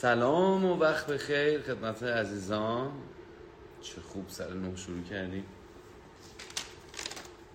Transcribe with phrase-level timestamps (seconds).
[0.00, 2.92] سلام و وقت بخیر خدمت عزیزان.
[3.82, 5.44] چه خوب سر نو شروع کردیم.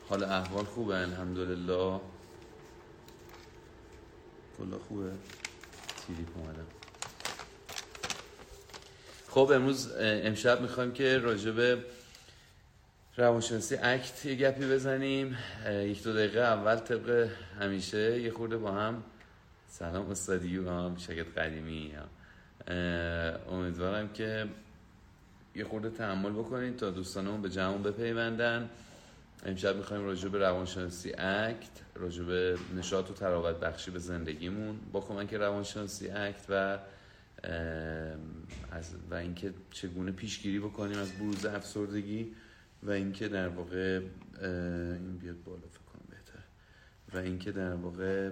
[0.10, 2.00] حال احوال خوبه الحمدلله.
[4.58, 5.12] کلا خوبه.
[6.08, 6.66] تیری اومدم.
[9.30, 11.84] خب امروز امشب می‌خوایم که راجب
[13.18, 15.38] روانشناسی اکت یه گپی بزنیم.
[15.70, 17.30] یک دو دقیقه اول طبق
[17.60, 19.04] همیشه یه خورده با هم.
[19.68, 21.94] سلام استادیو هم شاگرد قدیمی
[23.52, 24.46] امیدوارم که
[25.56, 28.70] یه خورده تحمل بکنید تا دوستانمون به جمعون بپیوندن.
[29.46, 35.00] امشب می‌خوایم راجع به روانشناسی اکت راجع به نشاط و تراوت بخشی به زندگیمون با
[35.00, 36.80] کمک روانشناسی اکت و
[38.72, 42.36] از و اینکه چگونه پیشگیری بکنیم از بروز افسردگی
[42.84, 44.02] و اینکه در واقع
[44.42, 46.44] این بیاد بالا فکر کنم بهتر
[47.14, 48.32] و اینکه در واقع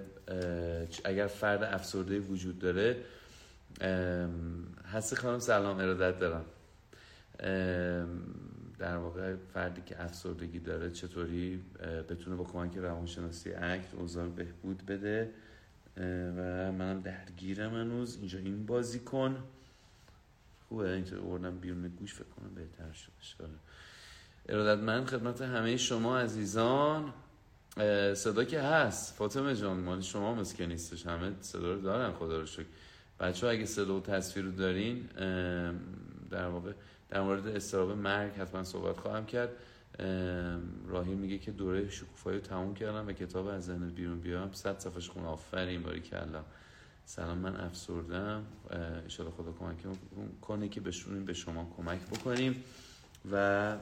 [1.03, 2.97] اگر فرد افسرده وجود داره
[4.85, 6.45] هستی خانم سلام ارادت دارم.
[8.79, 11.63] در واقع فردی که افسردگی داره چطوری؟
[12.09, 15.31] بتونه با کمک روانشناسی اکت اوضاع بهبود بده؟
[16.37, 18.17] و منم درگیرم هنوز.
[18.17, 19.43] اینجا این بازی کن.
[20.67, 23.49] خوبه اینجا اوردم بیرون گوش فکر کنم بهتر شد
[24.49, 27.13] ارادت من خدمت همه شما عزیزان.
[28.15, 29.15] صدا که هست.
[29.15, 31.07] فاطمه جان مال شما مسکه نیستش.
[31.07, 32.65] همه صدا رو دارن خدا رو شکر.
[33.19, 34.97] بچه ها اگه صدا و تصویر رو دارین
[36.29, 36.71] در واقع
[37.09, 39.49] در مورد استراب مرگ حتما صحبت خواهم کرد.
[40.87, 44.79] راهی میگه که دوره شکوفایی رو تموم کردم و کتاب از ذهن بیرون بیام صد
[44.79, 46.43] صفحش خون آفرین باری کلا
[47.05, 48.43] سلام من افسردم
[49.05, 49.77] اشاره خدا کمک
[50.41, 52.63] کنه که بشونیم به شما کمک بکنیم.
[53.31, 53.75] و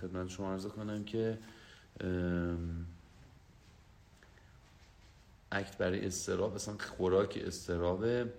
[0.00, 1.38] خدمت شما عرض کنم که
[5.52, 8.32] اکت برای استراب اصلا خوراک استرابه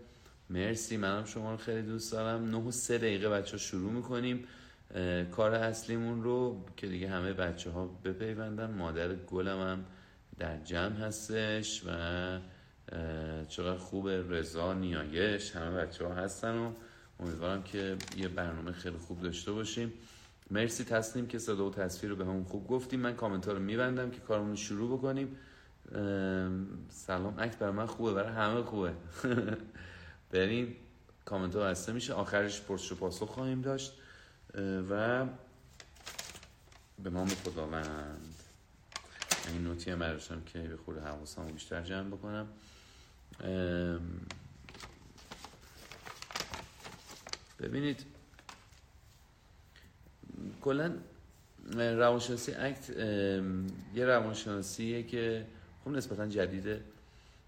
[0.50, 2.49] مرسی منم شما رو خیلی دوست دارم.
[2.49, 4.44] نه و سه دقیقه بچه ها شروع می‌کنیم.
[5.31, 8.71] کار اصلیمون رو که دیگه همه بچه ها بپیوندن.
[8.71, 9.86] مادر گلم هم
[10.39, 11.89] در جمع هستش و
[13.48, 15.55] چقدر خوب رضا نیایش.
[15.55, 16.71] همه بچه ها هستن و
[17.20, 19.93] امیدوارم که یه برنامه خیلی خوب داشته باشیم.
[20.52, 22.99] مرسی تسلیم که صدا و تصویر رو به همون خوب گفتیم.
[22.99, 25.37] من کامنت رو میبندم که کارمون رو شروع بکنیم.
[26.89, 27.39] سلام.
[27.39, 28.93] عکس برای من خوبه برای همه خوبه.
[30.31, 30.75] بریم
[31.25, 32.14] کامنت ها بسته میشه.
[32.14, 33.93] آخرش پرسش و پاسخ خواهیم داشت.
[34.89, 35.25] و
[37.03, 38.36] به نام خداوند.
[39.53, 42.48] این نوتی هم که به خود حواسم بیشتر جمع بکنم.
[47.59, 48.05] ببینید
[50.61, 50.93] کلا
[51.75, 52.89] روانشناسی اکت
[53.93, 55.48] یه روانشناسیه که
[55.87, 56.81] خب نسبتا جدیده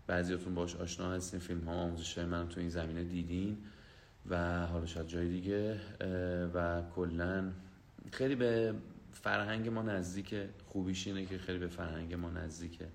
[0.07, 1.39] بعضیاتون باش آشنا هستین.
[1.39, 3.57] فیلم ها آموزش های من تو این زمینه دیدین
[4.29, 5.79] و حالا شاید جای دیگه
[6.53, 7.51] و کلا
[8.11, 8.73] خیلی به
[9.11, 12.87] فرهنگ ما نزدیکه خوبیش اینه که خیلی به فرهنگ ما نزدیکه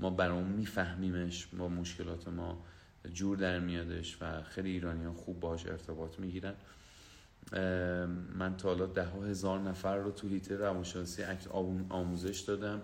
[0.00, 2.64] ما برامون میفهمیمش با مشکلات ما
[3.12, 6.54] جور در میادش و خیلی ایرانی ها خوب باش ارتباط می‌گیرن.
[8.34, 11.22] من تا حالا ده هزار نفر رو تو هیته روانشناسی
[11.90, 12.82] آموزش دادم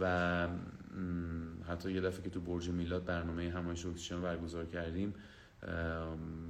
[0.00, 0.48] و
[1.68, 5.14] حتی یه دفعه که تو برج میلاد برنامه همایش اکسیژن برگزار کردیم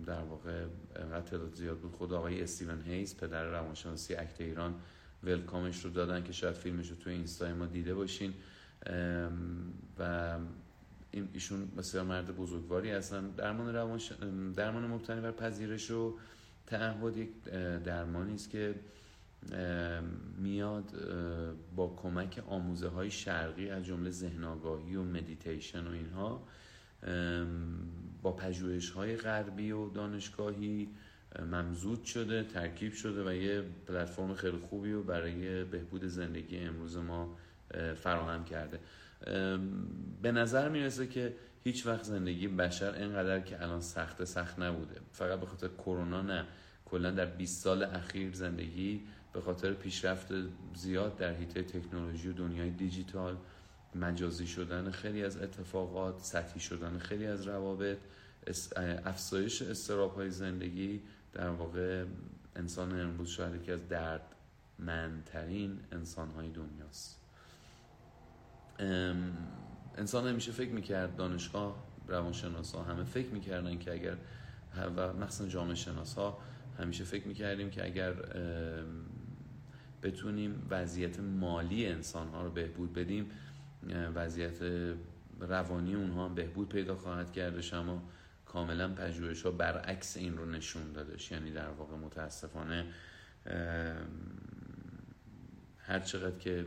[0.07, 0.65] در واقع
[0.97, 1.93] انقدر تعداد زیاد بود.
[1.93, 4.75] خود آقای استیون هیز پدر روانشناسی ACT ایران
[5.25, 8.35] welcome ش رو دادن که شاید فیلمش رو توی اینستا ما دیده باشین.
[9.99, 10.39] و
[11.13, 13.31] ایشون بسیار مرد بزرگواری هستن.
[13.31, 14.13] درمان روانش...
[14.57, 16.15] درمان مبتنی بر پذیرش و
[16.67, 17.29] تعهد یک
[17.85, 18.75] درمانی است که
[20.39, 20.93] میاد
[21.77, 26.43] با کمک آموزه های شرقی از جمله ذهن آگاهی و مدیتیشن و اینها
[28.23, 30.89] با پژوهش های غربی و دانشگاهی
[31.51, 37.37] ممزود شده ترکیب شده و یه پلتفرم خیلی خوبی رو برای بهبود زندگی امروز ما
[37.97, 38.81] فراهم کرده.
[40.23, 45.01] به نظر می‌رسه که هیچ وقت زندگی بشر اینقدر که الان سخت سخت نبوده.
[45.13, 46.47] فقط به خاطر کرونا نه.
[46.85, 49.01] کلا در 20 سال اخیر زندگی
[49.33, 50.29] به خاطر پیشرفت
[50.75, 53.37] زیاد در حیطه تکنولوژی و دنیای دیجیتال
[53.95, 57.99] مجازی شدن خیلی از اتفاقات سطحی شدن خیلی از روابط
[59.05, 61.01] افزایش استراب های زندگی
[61.33, 62.05] در واقع
[62.57, 67.21] انسان امروز شاید یکی از دردمندترین انسان های دنیاست
[69.99, 74.17] انسان همیشه فکر می‌کرد دانشگاه روانشناس ها همه فکر می‌کردن که اگر
[74.97, 76.39] و مخصوصا جامعه شناس ها
[76.79, 78.15] همیشه فکر می‌کردیم که اگر
[80.03, 83.31] بتونیم وضعیت مالی انسان ها رو بهبود بدیم
[84.15, 84.59] وضعیت
[85.41, 88.03] روانی اونها هم بهبود پیدا خواهد کردش اما
[88.47, 92.85] کاملا پژوهش ها برعکس این رو نشون دادش یعنی در واقع متاسفانه
[95.79, 96.65] هر چقدر که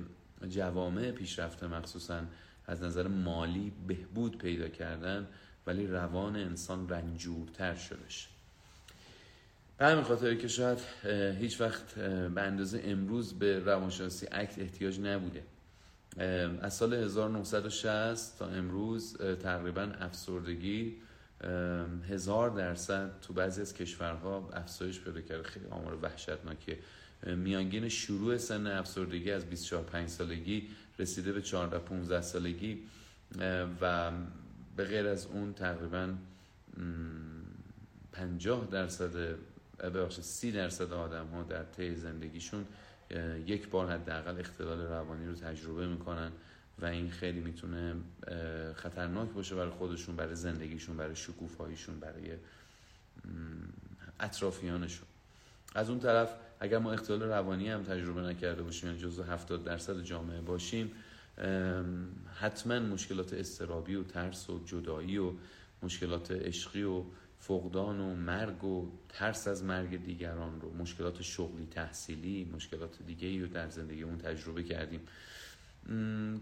[0.50, 2.22] جوامع پیشرفته مخصوصا
[2.68, 5.28] از نظر مالی بهبود پیدا کردن
[5.68, 8.30] ولی روان انسان رنجورتر شدش
[9.78, 10.80] به همین خاطر که شاید
[11.40, 11.96] هیچ وقت
[12.36, 15.44] به اندازه امروز به روانشناسی اکت احتیاج نبوده.
[16.62, 20.96] از سال 1960 تا امروز تقریبا افسردگی
[22.10, 25.44] هزار درصد تو بعضی از کشورها افزایش پیدا کرده.
[25.44, 26.80] خیلی آمار وحشتناکه
[27.24, 30.68] میانگین شروع سن افسردگی از 24 5 سالگی
[31.00, 32.84] رسیده به 14 15 سالگی.
[33.82, 34.12] و
[34.76, 36.14] به غیر از اون تقریبا
[38.12, 39.36] 50 درصد
[39.80, 42.66] ببخشید 30 درصد آدم ها در طی زندگیشون
[43.46, 46.32] یک بار حداقل اختلال روانی رو تجربه می‌کنن
[46.80, 47.96] و این خیلی می‌تونه
[48.76, 52.32] خطرناک باشه برای خودشون برای زندگیشون برای شکوفاییشون برای
[54.20, 55.08] اطرافیانشون.
[55.76, 60.04] از اون طرف اگر ما اختلال روانی هم تجربه نکرده باشیم یعنی جزو 70 درصد
[60.04, 60.92] جامعه باشیم
[62.40, 65.32] حتما مشکلات استرابی و ترس و جدایی و
[65.84, 67.04] مشکلات عشقی و
[67.40, 73.48] فقدان و مرگ و ترس از مرگ دیگران رو مشکلات شغلی تحصیلی مشکلات دیگه رو
[73.48, 75.02] در زندگیمون تجربه کردیم.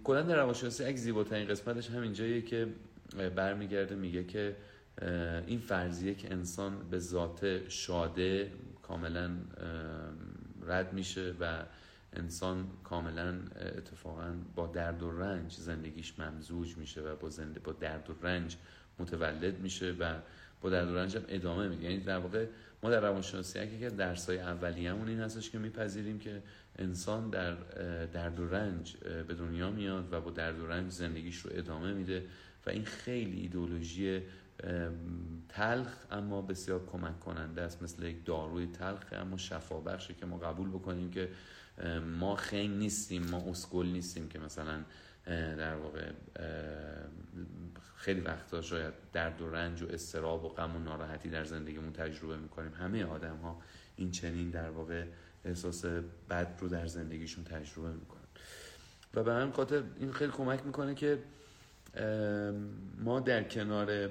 [0.04, 2.68] کلا در روانشناسی اگه زیباترین قسمتش همین جاییه که
[3.36, 4.56] برمیگرده میگه که
[5.48, 8.52] این فرضیه که انسان به ذات شاده
[8.82, 9.38] کاملا
[10.62, 11.64] رد میشه و
[12.14, 13.40] انسان کاملا
[13.78, 18.58] اتفاقا با درد و رنج زندگیش ممزوج میشه و با, زنده با درد و رنج
[19.00, 20.16] متولد میشه و
[20.64, 21.84] با درد و رنج ادامه میده.
[21.84, 22.46] یعنی در واقع
[22.84, 26.42] ما در روانشناسی اگه که درسای اولیه‌مون این هستش که میپذیریم که
[26.80, 27.56] انسان در
[28.06, 32.26] درد و رنج به دنیا میاد و با درد و رنج زندگیش رو ادامه میده
[32.66, 34.22] و این خیلی ایدولوژی
[35.50, 37.84] تلخ اما بسیار کمک کننده است.
[37.84, 41.30] مثل یک داروی تلخ اما شفا بخشه که ما قبول بکنیم که
[42.20, 44.84] ما خنگ نیستیم ما اسکل نیستیم که مثلا
[45.58, 46.12] در واقع
[48.04, 52.38] خیلی وقتا شاید درد و رنج و استراب و غم و ناراحتی در زندگیمون تجربه
[52.38, 52.74] می‌کنیم.
[52.74, 53.62] همه آدم ها
[53.96, 55.06] این چنین در واقع
[55.46, 55.86] احساس
[56.30, 58.22] بد رو در زندگیشون تجربه می‌کنن.
[59.14, 61.20] و به همین خاطر این خیلی کمک می‌کنه که
[62.98, 64.10] ما در کنار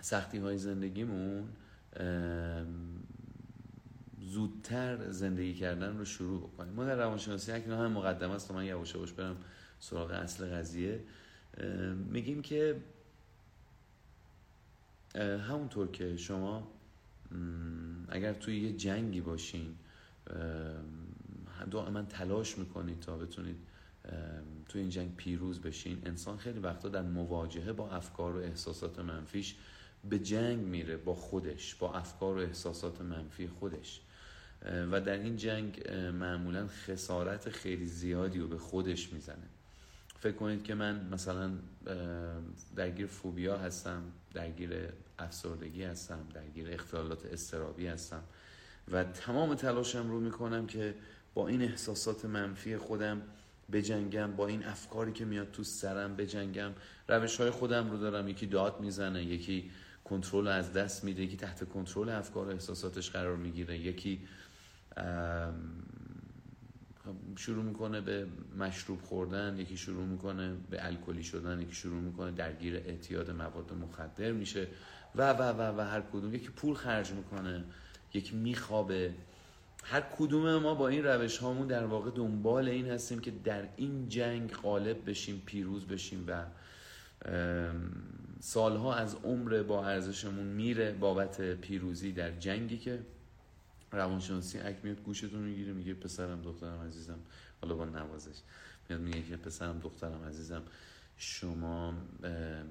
[0.00, 1.48] سختی های زندگیمون
[4.20, 6.72] زودتر زندگی کردن رو شروع بکنیم.
[6.72, 9.36] ما در روانشناسی اکنون هم مقدمه است من یواش یواش برم
[9.80, 11.00] سراغ اصل قضیه.
[12.10, 12.76] میگیم که
[15.48, 16.72] همونطور که شما
[18.08, 19.74] اگر توی یه جنگی باشین
[21.70, 23.56] دائما تلاش می‌کنید تا بتونید
[24.68, 26.02] توی این جنگ پیروز بشین.
[26.06, 29.56] انسان خیلی وقتا در مواجهه با افکار و احساسات منفیش
[30.10, 34.00] به جنگ میره با خودش با افکار و احساسات منفی خودش.
[34.62, 39.48] و در این جنگ معمولا خسارت خیلی زیادی رو به خودش می‌زنه.
[40.20, 41.50] فکر کنید که من مثلا
[42.76, 44.02] درگیر فوبیا هستم
[44.34, 44.70] درگیر
[45.18, 48.22] افسردگی هستم درگیر اختلالات استرابی هستم
[48.92, 50.94] و تمام تلاشم رو می‌کنم که
[51.34, 53.22] با این احساسات منفی خودم
[53.72, 56.70] بجنگم با این افکاری که میاد تو سرم بجنگم.
[57.08, 59.70] روش های خودم رو دارم یکی داد می‌زنه یکی
[60.04, 64.20] کنترل از دست میده یکی تحت کنترل افکار و احساساتش قرار می‌گیره یکی
[67.36, 68.26] شروع می‌کنه به
[68.58, 74.32] مشروب خوردن یکی شروع می‌کنه به الکلی شدن یکی شروع می‌کنه درگیر اعتیاد مواد مخدر
[74.32, 74.66] میشه
[75.16, 76.34] و و و و هر کدوم.
[76.34, 77.64] یکی پول خرج می‌کنه
[78.14, 79.14] یکی میخوابه.
[79.84, 84.08] هر کدوم ما با این روش هامون در واقع دنبال این هستیم که در این
[84.08, 86.44] جنگ غالب بشیم پیروز بشیم و
[88.40, 92.98] سالها از عمر با ارزشمون میره بابت پیروزی در جنگی که
[93.92, 97.18] روانشناسی اک میاد گوشتون می‌گیره میگه پسرم دخترم عزیزم.
[97.62, 98.36] حالا با نوازش
[98.88, 100.62] میاد میگه که پسرم دخترم عزیزم
[101.16, 101.94] شما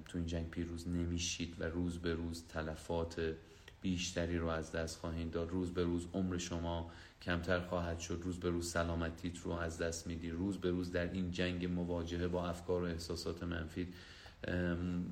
[0.05, 3.35] تو این جنگ پیروز نمیشید و روز به روز تلفات
[3.81, 5.49] بیشتری رو از دست خواهید داد.
[5.49, 8.21] روز به روز عمر شما کمتر خواهد شد.
[8.23, 10.29] روز به روز سلامتیت رو از دست میدی.
[10.29, 13.88] روز به روز در این جنگ مواجهه با افکار و احساسات منفی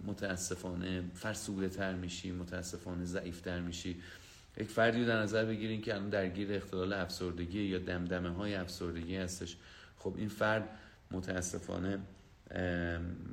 [0.06, 4.02] متاسفانه فرسوده تر میشی متاسفانه ضعیف تر میشی.
[4.58, 9.16] یک فردی رو در نظر بگیرین که الان درگیر اختلال افسردگی یا دمدمه های افسردگی
[9.16, 9.58] هستش.
[9.98, 10.70] خب این فرد
[11.12, 12.00] متاسفانه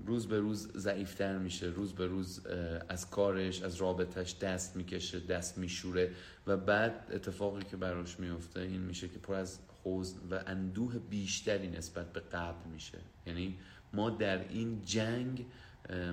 [0.07, 2.47] روز به روز ضعیفتر میشه روز به روز
[2.89, 6.11] از کارش از رابطش دست می‌کشه دست میشوره
[6.47, 11.69] و بعد اتفاقی که براش میفته این میشه که پر از حوزن و اندوه بیشتری
[11.69, 12.99] نسبت به قبل میشه.
[13.27, 13.59] یعنی
[13.93, 15.47] ما در این جنگ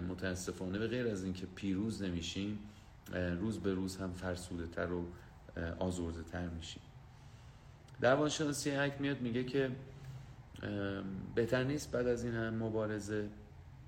[0.10, 2.60] متاسفانه به غیر از اینکه پیروز نمیشیم
[3.14, 5.06] روز به روز هم فرسوده تر و
[5.80, 6.84] آزرده تر میشیم.
[8.02, 9.72] روانشناسی اک میاد میگه که
[11.36, 13.30] بهتر نیست بعد از این هم مبارزه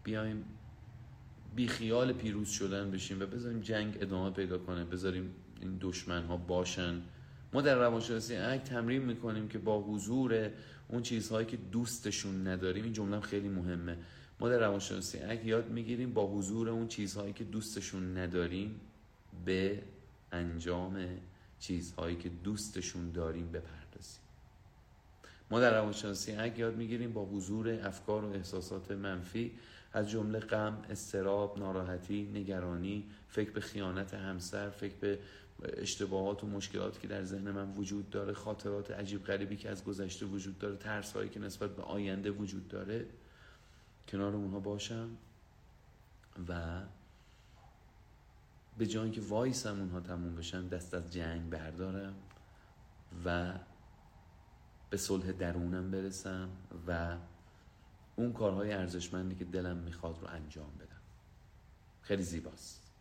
[0.03, 0.45] بیایم
[1.55, 6.37] بی خیال پیروز شدن بشیم و بذاریم جنگ ادامه پیدا کنه بذاریم این دشمن ها
[6.37, 7.01] باشن.
[7.53, 10.49] ما در روانشناسی اک تمرین می‌کنیم که با حضور
[10.87, 13.97] اون چیزهایی که دوستشون نداریم این جمله خیلی مهمه.
[14.39, 18.81] ما در روانشناسی اک یاد می‌گیریم با حضور اون چیزهایی که دوستشون نداریم
[19.45, 19.83] به
[20.31, 21.07] انجام
[21.59, 24.21] چیزهایی که دوستشون داریم بپردازیم.
[25.51, 29.51] ما در روانشناسی اک یاد می‌گیریم با حضور افکار و احساسات منفی
[29.93, 35.19] از جمله غم، استراب، ناراحتی، نگرانی، فکر به خیانت همسر، فکر به
[35.63, 40.25] اشتباهات و مشکلاتی که در ذهن من وجود داره خاطرات عجیب غریبی که از گذشته
[40.25, 43.05] وجود داره ترس هایی که نسبت به آینده وجود داره.
[44.07, 45.09] کنار اونها باشم
[46.49, 46.81] و
[48.77, 52.15] به جای که وایسم اونها تموم بشن دست از جنگ بردارم
[53.25, 53.53] و
[54.89, 56.49] به صلح درونم برسم
[56.87, 57.17] و
[58.15, 61.01] اون کارهای ارزشمندی که دلم می‌خواد رو انجام بدم.
[62.01, 62.91] خیلی زیباست.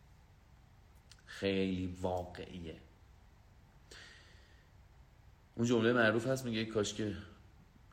[1.25, 2.81] خیلی واقعیه.
[5.55, 7.15] اون جمله معروف هست میگه کاش که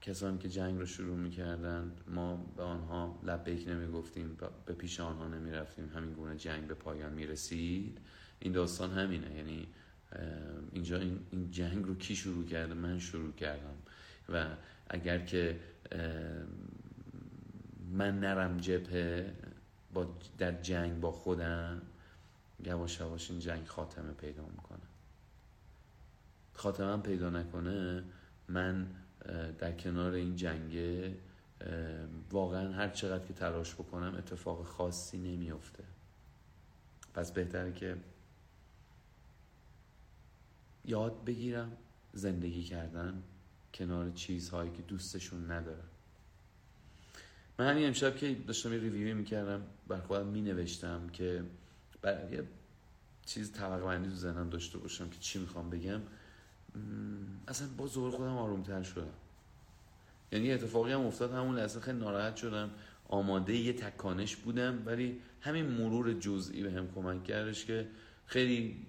[0.01, 5.89] کسانی که جنگ رو شروع می‌کردن ما به آنها لبیک نمی‌گفتیم به پیش آنها نمی‌رفتیم.
[5.95, 7.99] همین گونه جنگ به پایان می‌رسید.
[8.39, 9.37] این داستان همینه.
[9.37, 9.69] یعنی
[10.73, 13.75] اینجا این, جنگ رو کی شروع کرده؟ من شروع کردم.
[14.29, 14.47] و
[14.89, 15.61] اگر که
[17.91, 19.35] من نرم جبهه
[19.93, 21.83] با در جنگ با خودم
[22.65, 24.81] یواش یواش این جنگ خاتمه پیدا می‌کنه.
[26.55, 28.05] خاتمه پیدا نکنه
[28.49, 28.87] من
[29.59, 31.17] در کنار این جنگه
[32.31, 35.85] واقعا هر چقدر که تلاش بکنم اتفاق خاصی نمیافته.
[37.15, 37.97] پس بهتره که
[40.85, 41.77] یاد بگیرم
[42.13, 43.23] زندگی کردن
[43.75, 45.89] کنار چیزهایی که دوستشون ندارم
[47.59, 51.45] من همین امشب که داشتم یه ریویوی می‌کردم بر خودم مینوشتم که
[52.03, 52.45] برای یه
[53.27, 56.01] چیز طبقه بندی تو ذهنم داشته باشم که چی می‌خوام بگم.
[57.49, 59.15] اصلا با زور خودم آرومتر شدم.
[60.33, 62.71] یعنی اتفاقی هم افتاد همون لحظه خیلی ناراحت شدم.
[63.09, 67.89] آماده یه تکانش بودم ولی همین مرور جزئی به هم کمک کردش که
[68.27, 68.87] خیلی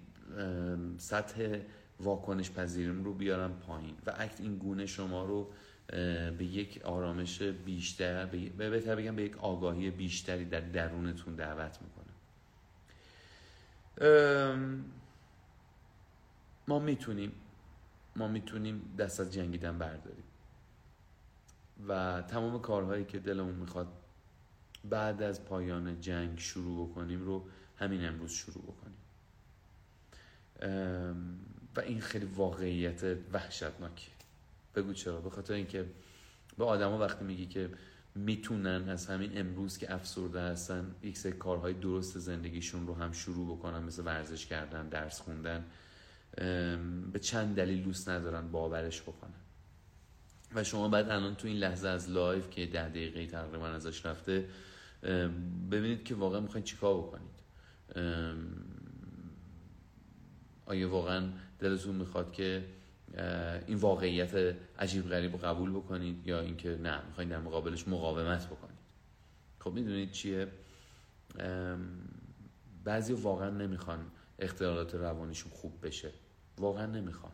[0.98, 1.58] سطح
[2.00, 3.94] واکنش پذیریم رو بیارم پایین.
[4.06, 5.52] و اکت این گونه شما رو
[6.38, 12.12] به یک آرامش بیشتر به بهتر بگم به یک آگاهی بیشتری در درونتون دعوت می‌کنه
[16.68, 17.32] ما می‌تونیم
[18.16, 20.24] ما می‌تونیم دست از جنگیدن برداریم.
[21.88, 23.88] و تمام کارهایی که دلمون می‌خواد
[24.90, 27.44] بعد از پایان جنگ شروع بکنیم رو
[27.78, 28.96] همین امروز شروع بکنیم.
[31.76, 34.14] و این خیلی واقعیت وحشتناکیه.
[34.74, 35.86] بگو چرا؟ به خاطر اینکه
[36.58, 37.70] به آدما وقتی میگی که
[38.14, 43.56] می‌تونن از همین امروز که افسرده هستن یک سری کارهای درست زندگیشون رو هم شروع
[43.56, 45.64] بکنن مثل ورزش کردن درس خوندن
[47.12, 49.30] به چند دلیل دوست ندارن باورش بکنن.
[50.54, 54.48] و شما بعد الان تو این لحظه از لایف که ده دقیقه تقریبا ازش رفته
[55.70, 57.32] ببینید که واقعا می‌خواین چیکار بکنید.
[60.66, 62.64] آیا واقعا دلتون می‌خواد که
[63.66, 68.78] این واقعیت عجیب غریب رو قبول بکنید یا اینکه نه می‌خواین در مقابلش مقاومت بکنید؟
[69.58, 70.48] خب می‌دونید چیه؟
[72.84, 76.12] بعضی واقعا نمی‌خوان اختلالات روانیشون خوب بشه.
[76.62, 77.32] واقعا نمی‌خوان.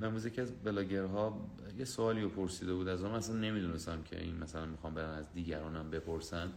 [0.00, 2.88] من یکی از بلاگرها یه سوالی رو پرسیده بود.
[2.88, 6.52] از اصلا نمی‌دونستم که این مثلا می‌خوام برن از دیگرانم بپرسن.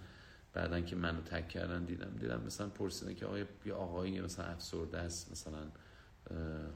[0.54, 4.98] بعدا که منو تک کردن دیدم دیدم مثلا پرسیده که آقای یه آقایی مثلا افسرده
[4.98, 5.68] است مثلا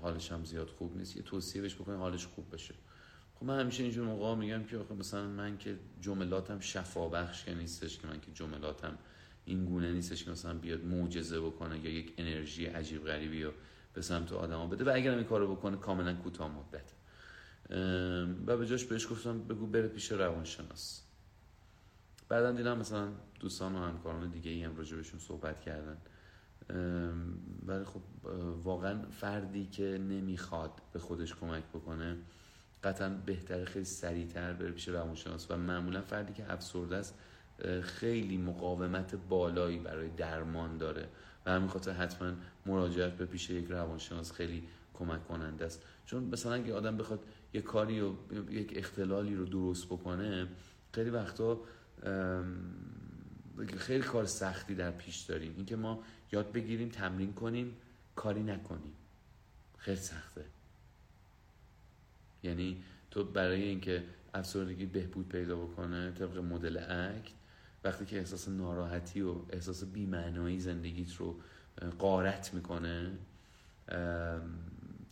[0.01, 1.15] حالش هم زیاد خوب نیست.
[1.17, 2.73] یه توصیه بهش بکنه حالش خوب بشه.
[3.35, 7.55] خب من همیشه اینجور موقع میگم که آخه مثلا من که جملاتم شفا بخش که
[7.55, 8.97] نیستش که من که جملاتم
[9.45, 13.51] این گونه نیستش که مثلا بیاد معجزه بکنه یا یک انرژی عجیب غریبی رو
[13.93, 16.93] به سمت آدما بده و اگر این کارو بکنه کاملا کوتاه مدت.
[18.47, 21.03] و به جاش بهش گفتم بگو بره پیش روانشناس.
[22.29, 25.97] بعدا دیدم مثلا دوستان و همکاران دیگه ای هم راجع بهشون صحبت کردن.
[27.65, 28.01] ولی خب
[28.63, 32.17] واقعا فردی که نمی‌خواد به خودش کمک بکنه
[32.83, 35.51] قطعا بهتره خیلی سریعتر بره پیش روانشناس.
[35.51, 37.19] و معمولا فردی که افسرده است
[37.81, 41.09] خیلی مقاومت بالایی برای درمان داره.
[41.49, 42.33] و همین خاطر حتما
[42.65, 44.63] مراجعت به پیش یک روانشناس خیلی
[44.93, 45.81] کمک کننده است.
[46.05, 47.19] چون مثلا اگه آدم بخواد
[47.53, 48.13] یک کاری و
[48.49, 50.47] یک اختلالی رو درست بکنه
[50.93, 51.59] خیلی وقتا
[53.77, 55.53] خیلی کار سختی در پیش داریم.
[55.55, 57.77] اینکه ما یاد بگیریم تمرین کنیم
[58.15, 58.93] کاری نکنیم.
[59.77, 60.45] خیلی سخته.
[62.43, 64.03] یعنی تو برای اینکه
[64.33, 67.38] افسردگی بهبود پیدا بکنه طبق مدل اکت
[67.83, 71.35] وقتی که احساس ناراحتی و احساس بیمعنایی زندگیت رو
[71.99, 73.11] قارت می‌کنه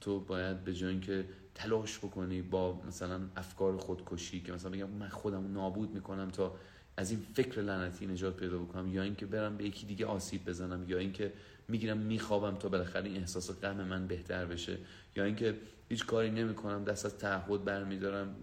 [0.02, 5.10] تو باید به جای اینکه تلاش بکنی با مثلا افکار خودکشی که مثلا بگم من
[5.10, 6.56] خودم نابود می‌کنم تا
[6.98, 10.90] از این فکر لعنتی نجات پیدا بکنم یا اینکه برم به یکی دیگه آسیب بزنم
[10.90, 11.34] یا اینکه
[11.68, 14.78] می‌گیرم میخوابم تا بالاخره این احساس غم من بهتر بشه
[15.16, 15.56] یا اینکه
[15.90, 18.36] هیچ کاری نمی‌کنم دست از تعهد برمیدارم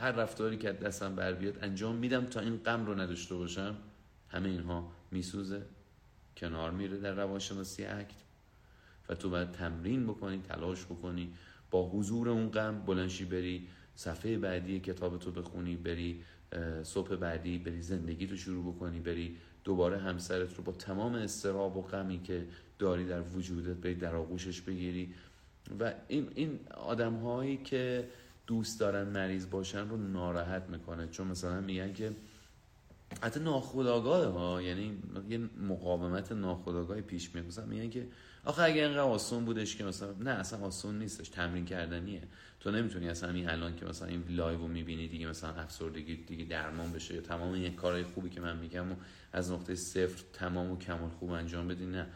[0.00, 3.76] هر رفتاری که دستم بر بیاد انجام میدم تا این غم رو نداشته باشم
[4.28, 5.62] همه اینها میسوزه
[6.36, 8.16] کنار میره در روانشناسی اکت
[9.08, 11.32] و تو باید تمرین بکنی تلاش بکنی
[11.70, 16.22] با حضور اون غم بلنشی بری صفحه بعدی کتاب تو بخونی بری
[16.82, 21.82] صبح بعدی بری زندگی رو شروع بکنی بری دوباره همسرت رو با تمام استراب و
[21.82, 22.46] غمی که
[22.78, 25.14] داری در وجودت بری در آغوشش بگیری.
[25.80, 28.08] و این, این آدم هایی که
[28.46, 31.08] دوست دارن مریض باشن رو ناراحت می‌کنه.
[31.08, 32.12] چون مثلا میگن که
[33.22, 34.62] حتی ناخودآگاه ها.
[34.62, 34.98] یعنی
[35.28, 37.46] یه مقاومت ناخودآگاهی پیش میاد.
[37.46, 38.08] مثلا میگن که
[38.44, 42.22] آخه اگه اینقدر آسون بودش که مثلا نه اصلا آسون نیستش تمرین کردنیه.
[42.60, 46.44] تو نمی‌تونی اصلا همین الان که مثلا این لایو رو می‌بینی دیگه مثلا افسردگی دیگه
[46.44, 48.94] درمان بشه یا تمام این کارهای خوبی که من میگم و
[49.32, 52.06] از نقطه صفر تمام و کمال خوب انجام بدی نه.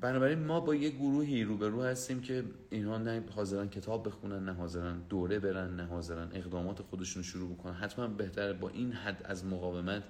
[0.00, 5.02] بنابراین ما با یه گروهی روبرو هستیم که اینها نه حاضرن کتاب بخونن نه حاضرن
[5.08, 7.74] دوره برن نه حاضرن اقدامات خودشون شروع بکنن.
[7.74, 10.02] حتما بهتره با این حد از مقاومت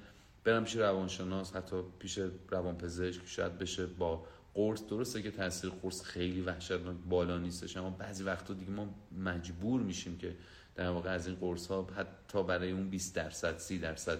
[0.44, 2.18] برم پیش روانشناس حتی پیش
[2.50, 4.86] روانپزشک شاید بشه با قرص.
[4.86, 8.94] درسته که تاثیر قرص خیلی وحشتناک بالا نیستش اما بعضی وقتا دیگه ما
[9.24, 10.36] مجبور میشیم که
[10.74, 14.18] در واقع از این قرص ها حتی برای اون 20 درصد 30 درصد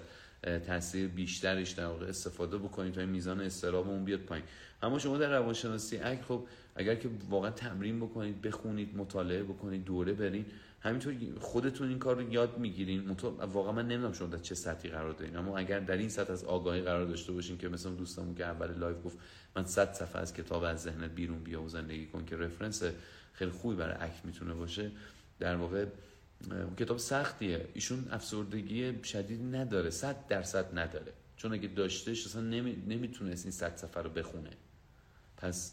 [0.67, 4.45] تاثیر بیشترش در واقع استفاده بکنید تا این میزان اضطرابمون بیاد پایین.
[4.83, 10.13] اما شما در روانشناسی اگه خب اگر که واقعا تمرین بکنید بخونید مطالعه بکنید دوره
[10.13, 10.47] برین
[10.81, 13.11] همینطور خودتون این کار رو یاد می‌گیرین.
[13.52, 15.37] واقعا من نمی‌دونم شما در چه سطحی قرار دارین.
[15.37, 18.78] اما اگر در این سطح از آگاهی قرار داشته باشین که مثلا دوستمون که اول
[18.78, 19.19] لایو گفت
[19.57, 22.83] من 100 صفحه از کتاب از ذهنت بیرون بیا و زندگی کن که reference
[23.33, 24.91] خیلی خوبی برای اکت می‌تونه باشه
[25.39, 25.87] در واقع
[26.76, 27.69] کتاب سختیه.
[27.75, 31.13] ایشون افسردگی شدید نداره 100 درصد نداره.
[31.37, 32.83] چون اگه داشتهش اصلا نمی...
[32.89, 34.50] نمی‌تونست این 100 صفحه رو بخونه.
[35.43, 35.73] پس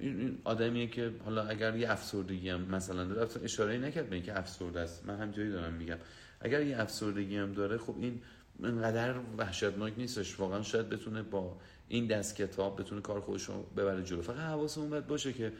[0.00, 4.80] این آدمیه که حالا اگر یه افسردگی هم مثلا داره اشاره نکرد به اینکه افسرده
[4.80, 5.06] است.
[5.06, 5.98] من همجوری دارم میگم.
[6.40, 8.20] اگر یه افسردگی هم داره خب این
[8.62, 10.40] انقدر وحشتناک نیستش.
[10.40, 11.56] واقعا شاید بتونه با
[11.88, 14.22] این دست کتاب بتونه کار خودش رو ببره جلو.
[14.22, 15.52] فقط حواسمون باید باشه که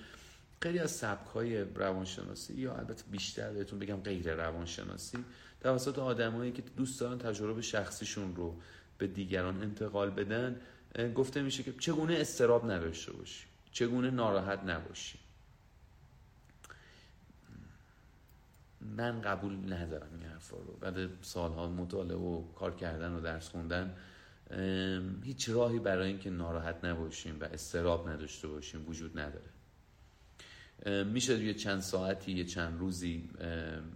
[0.63, 5.19] خیلی از سبک های روانشناسی یا البته بیشتر بهتون بگم غیر روانشناسی
[5.61, 8.57] توسط آدمایی که دوست دارن تجربه شخصیشون رو
[8.99, 10.61] به دیگران انتقال بدن
[11.15, 15.19] گفته میشه که چگونه استراب نداشته باشی؟ چگونه ناراحت نباشی؟
[18.81, 20.73] من قبول ندارم این حرفا رو.
[20.81, 23.97] بعد سالها مطالعه و کار کردن و درس خوندن
[25.23, 29.51] هیچ راهی برای اینکه ناراحت نباشیم و استراب نداشته باشیم وجود نداره.
[31.05, 33.31] میشه یه چند ساعتی یه چند روزی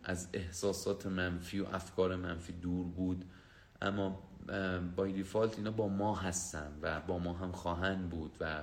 [0.04, 3.24] از احساسات منفی و افکار منفی دور بود.
[3.82, 4.25] اما
[4.96, 8.62] بای دیفالت اینا با ما هستن و با ما هم خواهند بود و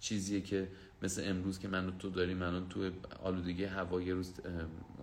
[0.00, 0.68] چیزیه که
[1.02, 2.90] مثل امروز که من تو داریم من تو
[3.22, 4.32] آلودگی هوایی روز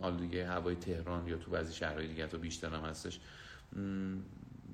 [0.01, 3.19] آلودگی هوای تهران یا تو بعضی شهرهای دیگه تو بیشتر هم هستش.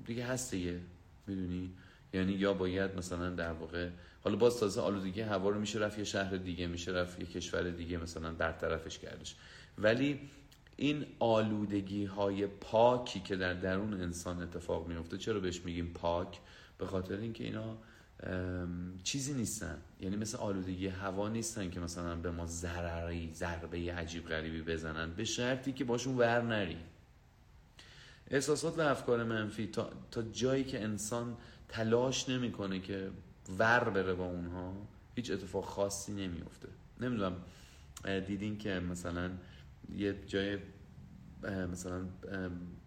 [0.04, 0.80] دیگه هست دیگه
[1.26, 1.72] می‌دونی؟
[2.12, 3.90] یعنی یا باید مثلا در واقع
[4.24, 7.70] حالا باز تازه آلودگی هوا رو میشه رفت یه شهر دیگه میشه رفت یه کشور
[7.70, 9.36] دیگه مثلا برطرفش کردش.
[9.78, 10.20] ولی
[10.76, 16.40] این آلودگی های پاکی که در درون انسان اتفاق میفته چرا بهش میگیم پاک؟
[16.78, 17.76] به خاطر اینکه اینا
[19.02, 19.78] چیزی نیستن.
[20.00, 25.10] یعنی مثل آلودگی هوا نیستن که مثلا به ما ضرری ضربه عجیب غریبی بزنن.
[25.10, 26.76] به شرطی که باشون ور نری.
[28.30, 31.36] احساسات و افکار منفی تا, تا جایی که انسان
[31.68, 33.10] تلاش نمی‌کنه که
[33.58, 34.72] ور بره با اونها
[35.14, 36.68] هیچ اتفاق خاصی نمیفته
[37.00, 37.36] نمی‌دونم
[38.26, 39.30] دیدین که مثلا
[39.94, 40.58] یه جای
[41.72, 42.06] مثلا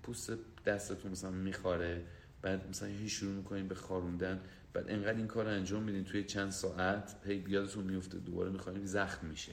[0.03, 0.31] پوست
[0.65, 2.05] دستتون مثلا میخواره
[2.41, 4.39] بعد مثلا هی شروع می‌کنین به خاروندن
[4.73, 8.85] بعد انقدر این کار رو انجام میدین توی چند ساعت هی بیادتون میفته دوباره می‌خواین
[8.85, 9.51] زخم میشه.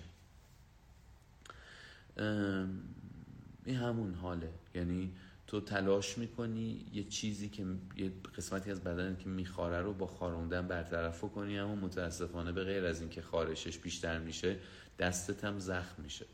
[3.64, 4.50] این همون حاله.
[4.74, 5.12] یعنی
[5.46, 10.68] تو تلاش می‌کنی یه چیزی که یه قسمتی از بدن که میخواره رو با خاروندن
[10.68, 14.56] برطرف کنی اما متاسفانه به غیر از اینکه خارشش بیشتر میشه
[14.98, 16.26] دستت هم زخم میشه.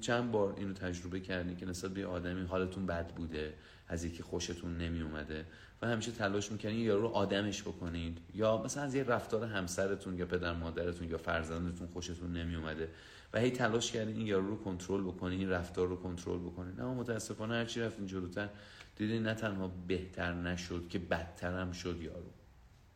[0.00, 3.54] چند بار اینو تجربه کردین که نسبت به آدمی حالتون بد بوده
[3.88, 5.46] از یکی خوشتون نمی اومده
[5.82, 8.18] و همیشه تلاش می‌کنین یا رو آدمش بکنید.
[8.34, 12.88] یا مثلا از یه رفتار همسرتون یا پدر مادرتون یا فرزندتون خوشتون نمی اومده
[13.32, 16.80] و هی تلاش کردین این یارو رو کنترل بکنین این رفتار رو کنترل بکنین.
[16.80, 18.48] اما متاسفانه هرچی رفتین جلوتر
[18.96, 22.30] دیدین نه تنها بهتر نشد که بدتر هم شد یارو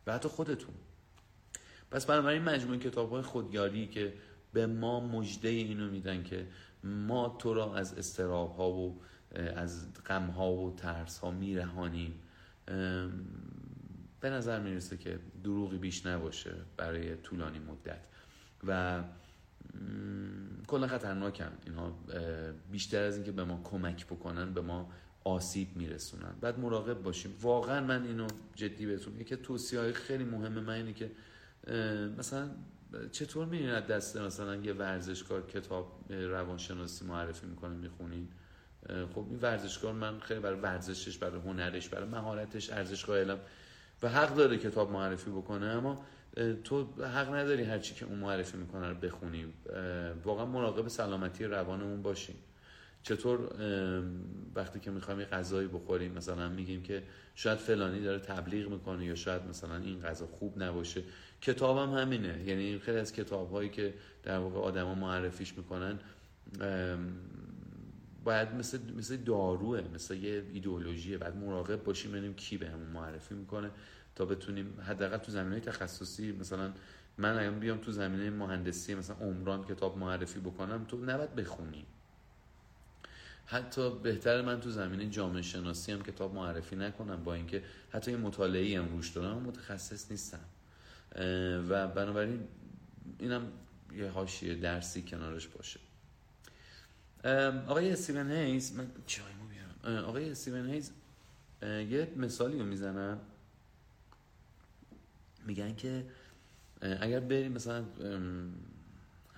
[0.07, 0.75] و حتی خودتون.
[1.91, 4.13] پس بنابراین مجموعه کتاب های خودیاری که
[4.53, 6.47] به ما مجده اینو میدن که
[6.83, 9.01] ما تو را از استراب ها و
[9.55, 12.13] از غم ها و ترس ها میرهانیم
[14.21, 18.07] به نظر می‌رسه که دروغی بیش نباشه برای طولانی مدت.
[18.67, 19.03] و
[20.67, 21.51] کلا خطرناکن.
[21.65, 21.97] اینها
[22.71, 24.91] بیشتر از اینکه به ما کمک بکنن به ما
[25.23, 27.35] آسیب میرسونن بعد مراقب باشیم.
[27.41, 31.11] واقعا من اینو جدی بهتون که توصیه های خیلی مهمه من اینه که
[32.17, 32.49] مثلا
[33.11, 38.27] چطور میرین از دست مثلا یه ورزشکار کتاب روانشناسی معرفی می‌کنه می‌خونین
[39.15, 43.39] خب این ورزشکار من خیلی برای ورزشش برای هنرش برای مهارتش ارزش قائلم
[44.03, 46.05] و حق داره کتاب معرفی بکنه اما
[46.63, 49.53] تو حق نداری هرچی که اون معرفی می‌کنه رو بخونیم
[50.23, 52.35] واقعا مراقب سلامتی روانمون باشیم
[53.03, 53.39] چطور
[54.55, 57.03] وقتی که می‌خوایم یه غذایی بخوریم مثلا میگیم که
[57.35, 61.03] شاید فلانی داره تبلیغ می‌کنه یا شاید مثلا این غذا خوب نباشه.
[61.41, 62.43] کتابم هم همینه.
[62.45, 65.99] یعنی خیلی از کتاب هایی که در واقع آدما معرفیش می‌کنن
[68.23, 71.17] باید مثل مثل داروه مثل یه ایدئولوژیه.
[71.17, 73.71] بعد مراقب باشیم ببینیم کی بهمون معرفی می‌کنه
[74.15, 76.73] تا بتونیم حداقل تو زمینه تخصصی مثلا
[77.17, 81.85] من اگه بیام تو زمینه مهندسی مثلا عمران کتاب معرفی بکنم تو نباید بخونی.
[83.45, 88.19] حتی بهتر من تو زمینه جامعه شناسی هم کتاب معرفی نکنم با اینکه حتی این
[88.19, 90.45] مطالعه هم روش دارم متخصص نیستم.
[91.69, 92.47] و بنابراین
[93.19, 93.51] اینم
[93.93, 95.79] یه حاشیه درسی کنارش باشه.
[97.67, 100.91] آقای استیون هیز من چایمو بیارم؟ آقای استیون هیز
[101.61, 103.19] یه مثالی رو می‌زنم
[105.45, 106.05] میگن که
[106.81, 107.85] اگر بریم مثلا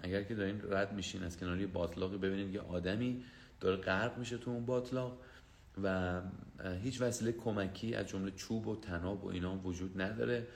[0.04, 3.24] اگر که دارین رد میشین از کناری باطلاقی ببینید یه آدمی
[3.64, 5.18] داره غرق میشه تو اون باطلاق
[5.84, 6.22] و
[6.84, 10.48] هیچ وسیله کمکی از جمله چوب و تناب و اینا وجود نداره.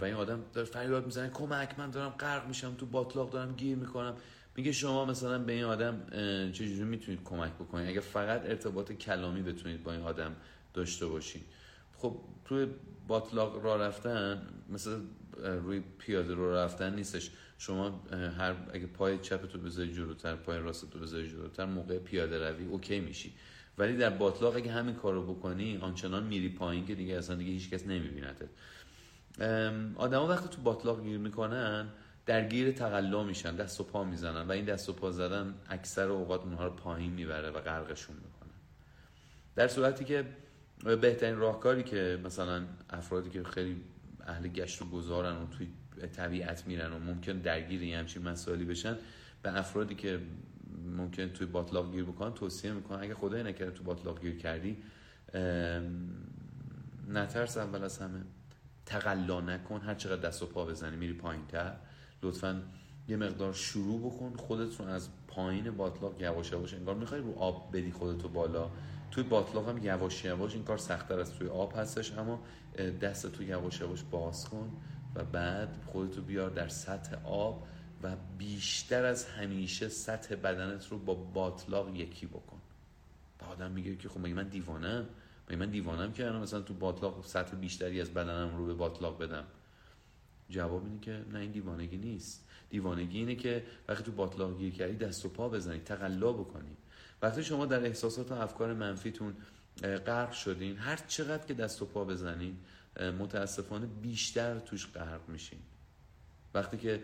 [0.00, 3.76] و این آدم داره فریاد می‌زنه کمک من دارم غرق میشم تو باطلاق دارم گیر
[3.76, 4.14] می‌کنم.
[4.56, 6.06] میگه شما مثلا به این آدم
[6.52, 10.36] چجوری می‌تونید کمک بکنید؟ اگه فقط ارتباط کلامی بتونید با این آدم
[10.74, 11.44] داشته باشید
[11.98, 12.66] خب توی
[13.08, 15.00] باطلاق را رفتن مثل
[15.42, 17.30] روی پیاده رو رفتن نیستش.
[17.60, 18.02] شما
[18.38, 22.66] هر اگه پای چپ تو بذاری جلوتر پای راست تو بذاری جلوتر موقع پیاده روی
[22.66, 23.32] اوکی میشی.
[23.78, 27.50] ولی در باطلاق اگه همین کار رو بکنی آنچنان میری پایین که دیگه اصلا دیگه
[27.50, 28.48] هیچکس نمیبینته
[29.96, 31.88] آدما وقتی تو باطلاق گیر می‌کنن
[32.26, 36.40] درگیر تقلا میشن دست و پا می‌زنن و این دست و پا زدن اکثر اوقات
[36.40, 38.52] اونها رو پایین می‌بره و غرقشون می‌کنه.
[39.56, 40.24] در صورتی که
[41.00, 43.80] بهترین راهکاری که مثلا افرادی که خیلی
[44.26, 45.68] اهل گشت و گذارن و توی
[46.06, 48.96] طبیعت میرن و ممکن درگیر این همچین مسائلی بشن.
[49.42, 50.20] به افرادی که
[50.96, 53.02] ممکن توی باطلاق گیر بکنن توصیه می‌کنن.
[53.02, 54.76] اگه خدای نکرده تو باطلاق گیر کردی
[57.08, 58.20] نترس اول از همه.
[58.86, 59.80] تقلا نکن.
[59.80, 61.72] هر چقدر دست و پا بزنی میری پایین تر
[62.22, 62.62] لطفا
[63.08, 64.36] یه مقدار شروع بکن.
[64.36, 68.70] خودت رو از پایین باطلاق یواش یواش انگار می‌خوای رو آب بدی خودتو بالا.
[69.10, 72.42] توی باطلاق هم یواش یواش این کار سختتر از توی آب هستش اما
[73.02, 74.72] دست تو یواش یواش باز کن.
[75.14, 77.66] و بعد خودتو بیار در سطح آب
[78.02, 82.60] و بیشتر از همیشه سطح بدنت رو با باطلاق یکی بکن.
[83.40, 85.06] و آدم میگه که خب من دیوانم؟
[85.50, 89.44] من دیوانم که مثلا تو باطلاق سطح بیشتری از بدنم رو به باطلاق بدم؟
[90.50, 92.46] جواب اینه که نه این دیوانگی نیست.
[92.70, 96.76] دیوانگی اینه که وقتی تو باطلاق گیر کردی دست و پا بزنی تقلا بکنی.
[97.22, 99.34] وقتی شما در احساسات و افکار منفیتون
[100.06, 102.56] غرق شدین هر چقدر که دست و پا بزنین
[102.96, 105.58] متاسفانه بیشتر توش غرق میشین
[106.54, 107.02] وقتی که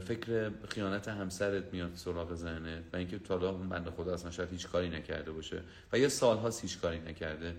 [0.00, 4.66] فکر خیانت همسرت میاد سراغ ذهنت و اینکه تا اون بنده خدا اصلا شاید هیچ
[4.66, 5.62] کاری نکرده باشه
[5.92, 7.56] و یه سالها هیچ کاری نکرده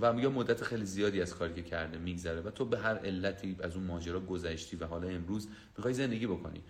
[0.00, 3.56] و میگه مدت خیلی زیادی از کاری که کرده میگذره و تو به هر علتی
[3.60, 6.62] از اون ماجرا گذشتی و حالا امروز می‌خوای زندگی بکنی.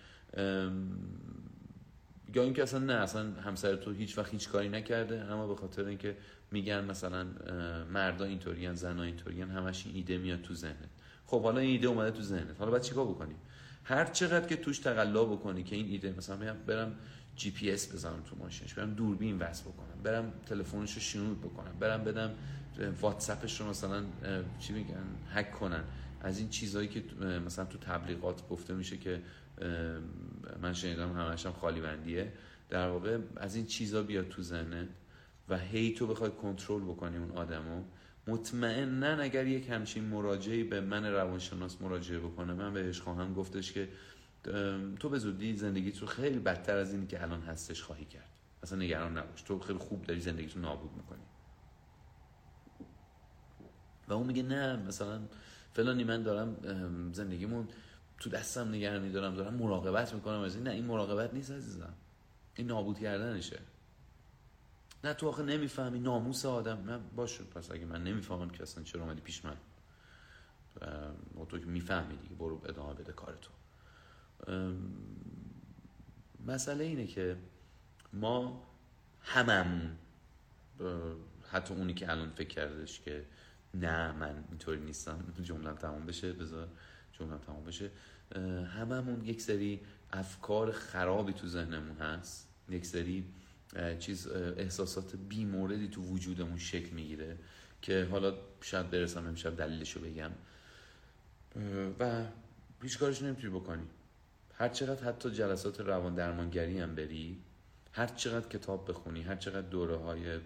[2.35, 5.85] یا اینکه اصلا نه اصلا همسر تو هیچ وقت هیچ کاری نکرده اما به خاطر
[5.85, 6.17] اینکه
[6.51, 7.27] میگن مثلا
[7.93, 10.89] مردا اینطورین زنا اینطورین همش این ایده میاد تو ذهنت.
[11.27, 12.59] خب حالا این ایده اومده تو ذهنت.
[12.59, 13.35] حالا باید چیکار بکنی؟
[13.85, 16.95] هر چقدر که توش تقلا بکنی که این ایده مثلا برم
[17.37, 21.73] جی پی اس بزنم تو ماشینش برم دوربین وصل بکنم برم تلفنش رو شنود بکنم
[21.81, 22.31] برم بدم
[23.01, 24.05] واتساپش رو مثلا
[24.59, 25.85] چی میگن هک کنن.
[26.21, 27.05] از این چیزهایی که
[27.47, 29.23] مثلا تو تبلیغات گفته میشه که
[30.63, 32.33] من شنیدم همش هم خالی بندیه.
[32.71, 34.89] در واقع از این چیزا بیاد تو ذهنت.
[35.49, 37.85] و هی تو بخوای کنترل بکنی اون آدمو.
[38.27, 43.89] مطمئنا اگر یک همچین مراجعی به من روانشناس مراجعه بکنه من بهش خواهم گفتش که
[45.01, 48.31] تو به زودی زندگیت رو خیلی بدتر از اینی که الان هستش خواهی کرد.
[48.63, 49.43] اصلا نگران نباش.
[49.43, 51.23] تو خیلی خوب داری زندگیت رو نابود می‌کنی.
[54.09, 55.21] و اون میگه نه مثلا
[55.73, 56.57] فلانی من دارم
[57.13, 57.69] زندگیمون
[58.19, 60.65] تو دستم نگران میدارم دارم مراقبت می‌کنم از این.
[60.65, 61.95] نه این مراقبت نیست عزیزم.
[62.55, 63.59] این نابود کردنشه.
[65.05, 66.79] نه تو آخه نمی‌فهمی ناموس آدم.
[66.79, 69.57] من باشه پس اگه من نمی‌فهمم که اصلا چرا اومدی پیش من.
[71.41, 73.51] و تو که می‌فهمی دیگه برو ادامه بده کار تو.
[76.47, 77.37] مسئله اینه که
[78.13, 78.67] ما
[79.21, 79.97] هممون
[81.53, 83.25] حتی اونی که الان فکر کردش که
[83.75, 85.35] نه من اینطوری نیستم.
[85.43, 86.69] جمله تمام بشه بذار
[87.13, 87.91] جمله تمام بشه.
[88.77, 89.81] هممون یک سری
[90.13, 92.49] افکار خرابی تو ذهنمون هست.
[92.69, 93.25] یک سری
[93.99, 97.37] چیز احساسات بی موردی تو وجودمون شکل می‌گیره
[97.83, 100.31] که حالا شاید برسم امشب دلیلشو بگم.
[102.01, 102.25] و
[102.83, 103.87] هیچ کارش نمی‌تونی بکنی.
[104.55, 107.39] هر چقدر حتی جلسات روان درمانگری هم بری
[107.93, 110.41] هر چقدر کتاب بخونی هر چقدر دوره های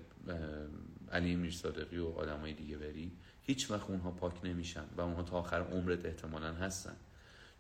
[1.12, 5.60] علی میرصادقی و آدمای دیگه بری هیچ وقت اونها پاک نمیشن و اونها تا آخر
[5.60, 6.96] عمرت احتمالا هستن.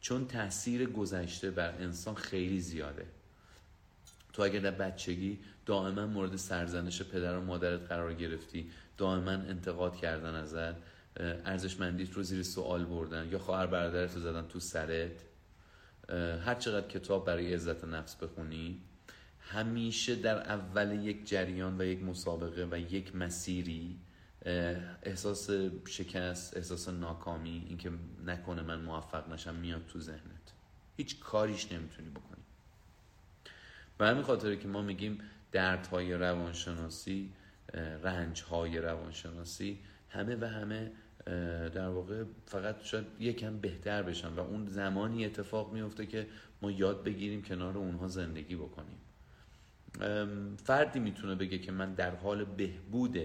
[0.00, 3.06] چون تاثیر گذشته بر انسان خیلی زیاده.
[4.32, 10.34] تو اگر در بچگی دائما مورد سرزنش پدر و مادرت قرار گرفتی دائما انتقاد کردن
[10.34, 10.74] ازت
[11.44, 15.24] ارزشمندیت رو زیر سوال بردن یا خواهر برادرت رو زدن تو سرت
[16.44, 18.80] هر چقدر کتاب برای عزت نفس بخونی
[19.40, 23.98] همیشه در اول یک جریان و یک مسابقه و یک مسیری
[25.02, 25.50] احساس
[25.88, 27.90] شکست احساس ناکامی اینکه
[28.26, 30.52] نکنه من موفق نشم میاد تو ذهنت.
[30.96, 32.41] هیچ کاریش نمی‌تونی بکنی.
[33.98, 35.18] به همین خاطره که ما میگیم
[35.52, 37.32] دردهای روانشناسی
[38.02, 39.78] رنجهای روانشناسی
[40.08, 40.92] همه و همه
[41.74, 46.26] در واقع فقط شاید یکم بهتر بشن و اون زمانی اتفاق میفته که
[46.62, 48.98] ما یاد بگیریم کنار اونها زندگی بکنیم.
[50.64, 53.18] فردی می‌تونه بگه که من در حال بهبود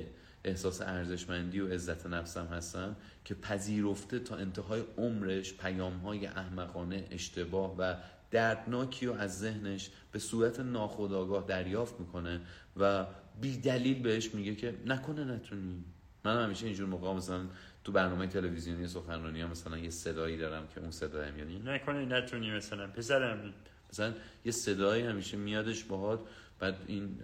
[0.44, 7.76] احساس ارزشمندی و عزت نفسم هستم که پذیرفته تا انتهای عمرش پیام های احمقانه اشتباه
[7.78, 7.96] و
[8.32, 12.42] دردناکی رو از ذهنش به صورت ناخودآگاه دریافت می‌کنه
[12.78, 13.06] و
[13.42, 15.84] بی دلیل بهش میگه که نکنه نتونی.
[16.26, 17.46] من همیشه اینجور موقع مثلا
[17.84, 22.52] تو برنامه تلویزیونی سخنرانی هم مثلا یه صدایی دارم که اون صدای یعنی نکنه نتونی
[22.52, 23.54] مثلا پسرم.
[23.94, 24.14] مثلا
[24.46, 26.20] یه صدایی همیشه میادش باهات
[26.60, 27.20] بعد این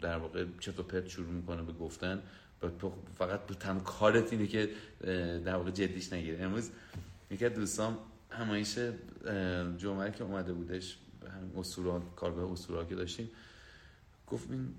[0.00, 2.22] در واقع چطور پرت شروع می‌کنه به گفتن.
[3.18, 4.70] فقط به تن کارت اینه که
[5.44, 6.44] در واقع جدیش نگیره.
[6.44, 6.70] امروز
[7.30, 7.98] یکی دوستان
[8.38, 8.78] همایش
[9.76, 10.98] جمعه که اومده بودش
[11.36, 13.30] همین کار به اصورا که داشتیم
[14.26, 14.74] گفت این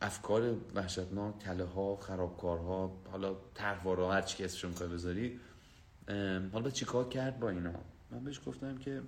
[0.00, 5.40] افکار وحشتناک کله ها خرابکارها حالا طرحوارا هر چی که اسمشون می‌خوای بذاری
[6.52, 7.72] حالا چیکار کرد با اینا؟
[8.10, 9.02] من بهش گفتم که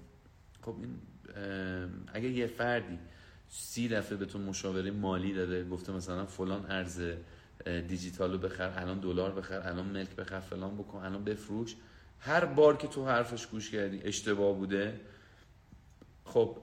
[0.62, 0.99] خب این
[2.12, 2.99] اگه یه فردی
[3.49, 7.03] سی دفعه بهتون مشاوره مالی داده گفته مثلا فلان ارز
[7.88, 11.77] دیجیتال رو بخر الان دلار بخر الان ملک بخر فلان بکن الان بفروش
[12.21, 15.01] هر بار که تو حرفش گوش کردی اشتباه بوده
[16.25, 16.59] خب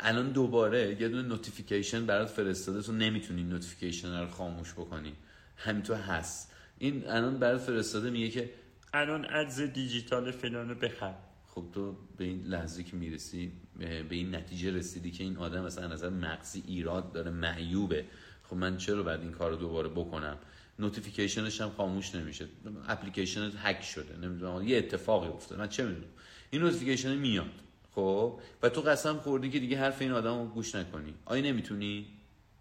[0.00, 5.12] الان دوباره یه دونه notification برات فرستاده تو نمی‌تونی notification رو خاموش بکنی.
[5.56, 6.52] همینطور هست.
[6.78, 8.50] این الان برات فرستاده میگه که
[8.94, 11.14] الان ارز دیجیتال فلان رو بخر.
[11.46, 15.82] خب تو به این لحظه که می‌رسی به این نتیجه رسیدی که این آدم مثلا
[15.82, 18.04] از نظر مغزی ایراد داره معیوبه.
[18.42, 20.38] خب من چرا باید این کار رو دوباره بکنم؟
[20.78, 22.48] notification ش هم خاموش نمیشه.
[22.88, 24.16] اپلیکیشن هک شده.
[24.16, 24.68] نمی‌دونم.
[24.68, 26.06] یه اتفاقی افتاد من چه می‌دونم.
[26.50, 27.50] این notification میاد.
[27.94, 31.14] خب؟ و تو قسم خوردی که دیگه حرف این آدم رو گوش نکنی.
[31.24, 32.06] آیا نمی‌تونی؟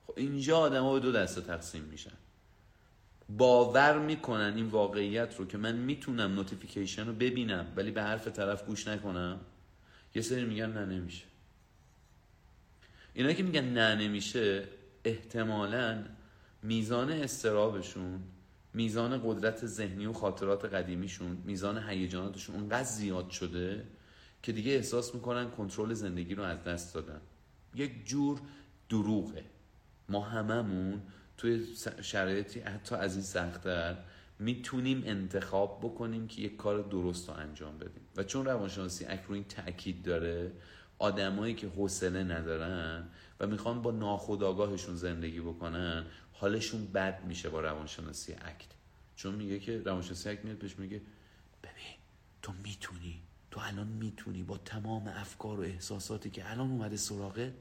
[0.08, 2.12] خب اینجا آدم ها به دو دسته تقسیم میشن.
[3.30, 8.66] باور می‌کنن این واقعیت رو که من می‌تونم نوتیفیکیشن رو ببینم ولی به حرف طرف
[8.66, 9.40] گوش نکنم.
[10.16, 11.24] یه سری میگن نه نمیشه.
[13.14, 14.64] اینا که میگن نه نمیشه
[15.06, 16.04] احتمالا
[16.64, 18.24] میزان استرابشون
[18.74, 23.88] میزان قدرت ذهنی و خاطرات قدیمیشون میزان هیجاناتشون اونقدر زیاد شده
[24.44, 27.22] که دیگه احساس می‌کنن کنترل زندگی رو از دست دادن.
[27.76, 28.40] یک جور
[28.90, 29.44] دروغه.
[30.10, 31.02] ما هممون
[31.38, 31.66] توی
[32.02, 33.98] شرایطی حتی از این سختتر
[34.40, 38.04] می‌تونیم انتخاب بکنیم که یک کار درست رو انجام بدیم.
[38.16, 40.52] و چون روانشناسی اک این تاکید داره
[41.00, 43.08] آدمایی که حوصله ندارن
[43.40, 46.06] و می‌خوان با ناخودآگاهشون زندگی بکنن
[46.42, 48.68] حالشون بد میشه با روانشناسی اکت.
[49.16, 51.02] چون میگه که روانشناسی اکت میاد بهش میگه
[51.64, 51.96] ببین
[52.42, 57.54] تو می‌تونی تو الان می‌تونی با تمام افکار و احساساتی که الان اومده سراغه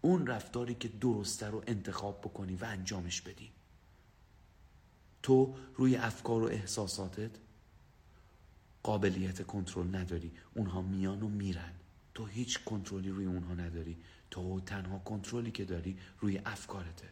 [0.00, 3.50] اون رفتاری که درسته رو انتخاب بکنی و انجامش بدی.
[5.22, 7.30] تو روی افکار و احساساتت
[8.82, 10.32] قابلیت کنترل نداری.
[10.54, 11.72] اونها میان و میرن.
[12.14, 13.96] تو هیچ کنترلی روی اونها نداری.
[14.30, 17.08] تو تنها کنترلی که داری روی افکارته.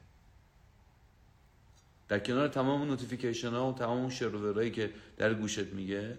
[2.13, 6.19] در کنار تمام نوتیفیکیشن ها و تمام شروورایی که در گوشت میگه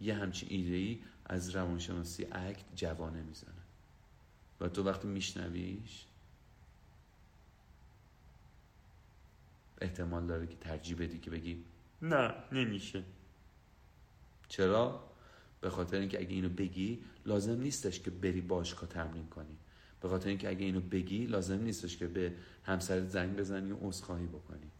[0.00, 3.62] یه همچین ایده ای از روانشناسی اکت جوانه می‌زنه.
[4.60, 6.04] و تو وقتی میشنویش
[9.80, 11.64] احتمال داره که ترجیح بدی که بگی
[12.02, 13.02] نه نمیشه.
[14.48, 15.10] چرا؟
[15.60, 19.56] به خاطر اینکه اگه اینو بگی لازم نیستش که بری باشگاه تمرین کنی.
[20.00, 22.32] به خاطر اینکه اگه اینو بگی لازم نیستش که به
[22.64, 24.70] همسرت زنگ بزنی و عذرخواهی بکنی.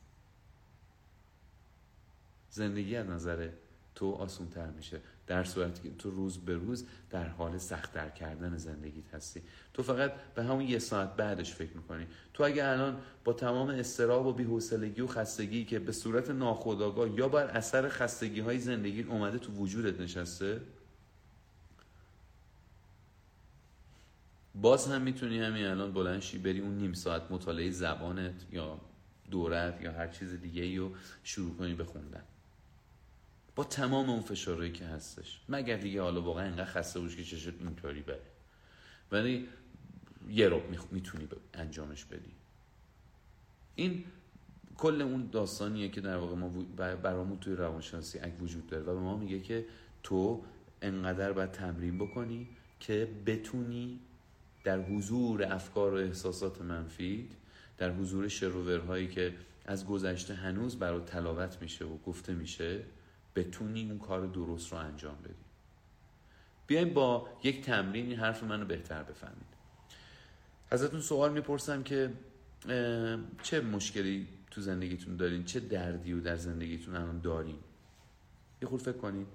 [2.56, 3.48] زندگی از نظر
[3.94, 5.00] تو آسون تر میشه.
[5.26, 9.42] در صورتی که تو روز به روز در حال سختتر کردن زندگیت هستی.
[9.74, 12.06] تو فقط به همون یه ساعت بعدش فکر می‌کنی.
[12.34, 17.28] تو اگه الان با تمام استراب و بی‌حوصلگی و خستگی که به صورت ناخودآگاه یا
[17.28, 20.60] بر اثر خستگی های زندگی اومده تو وجودت نشسته
[24.54, 28.80] باز هم می‌تونی همین الان بلند شی بری اون نیم ساعت مطالعه زبانت یا
[29.30, 30.92] دورت یا هر چیز دیگه ای رو
[31.24, 31.84] شروع کنی به
[33.56, 35.40] با تمام اون فشارهایی که هستش.
[35.48, 38.20] مگر دیگه حالا واقعا اینقدر خسته باشی که چشت اینطوری بره.
[39.12, 39.48] ولی
[40.28, 42.32] یه رو می‌تونی انجامش بدی.
[43.74, 44.04] این
[44.76, 46.48] کل اون داستانیه که در واقع ما
[47.02, 49.64] برامون توی روانشناسی اک وجود داره و به ما میگه که
[50.02, 50.44] تو
[50.82, 52.48] انقدر باید تمرین بکنی
[52.80, 54.00] که بتونی
[54.64, 57.28] در حضور افکار و احساسات منفی
[57.78, 59.34] در حضور شروورهایی که
[59.66, 62.82] از گذشته هنوز برای تلاوت میشه و گفته میشه
[63.36, 65.34] بتونی اون کار درست رو انجام بدی.
[66.66, 69.46] بیایم با یک تمرین این حرف منو بهتر بفهمید.
[70.70, 72.12] ازتون سوال می‌پرسم که
[73.42, 77.58] چه مشکلی تو زندگیتون دارین؟ چه دردی و در زندگیتون الان دارین؟
[78.62, 79.26] یه خود فکر کنید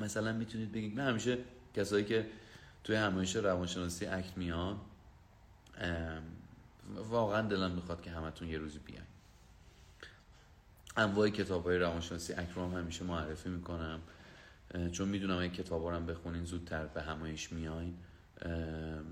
[0.00, 1.38] مثلا می‌تونید بگید من همیشه
[1.74, 2.30] کسایی که
[2.84, 4.80] توی همایش روانشناسی اکت میان
[6.96, 9.02] واقعا دلم می‌خواد که همتون یه روزی بیاین.
[10.96, 14.00] انواع کتاب های روانشناسی اکرام همیشه معرفی می‌کنم.
[14.92, 17.94] چون می‌دونم این کتاب رو بخونین زودتر به همایش میاین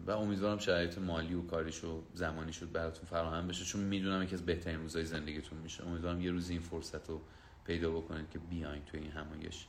[0.06, 4.34] و امیدوارم شرایط مالی و کاریش و زمانی شد براتون فراهم بشه چون می‌دونم یکی
[4.34, 5.86] از بهترین روزهای زندگیتون میشه.
[5.86, 7.20] امیدوارم یه روز این فرصت رو
[7.64, 9.66] پیدا بکنید که بیاین توی این همایش.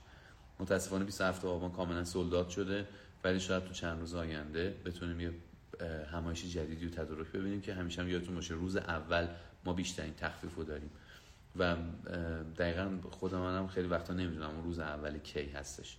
[0.59, 2.87] متاسفانه 27 آبان کاملا sold out شده
[3.23, 5.31] ولی شاید تو چند روز آینده بتونیم یه
[6.11, 9.27] همایش جدیدی و تدارک ببینیم که همیشه هم یادتون باشه روز اول
[9.65, 10.89] ما بیشترین تخفیف رو داریم.
[11.59, 11.75] و
[12.57, 15.97] دقیقا خود منم خیلی وقتا نمی‌دونم اون روز اول کی هستش.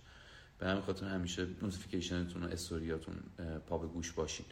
[0.59, 3.15] به همین خاطر همیشه notification تون و استوریاتون
[3.67, 4.45] پا به گوش باشین.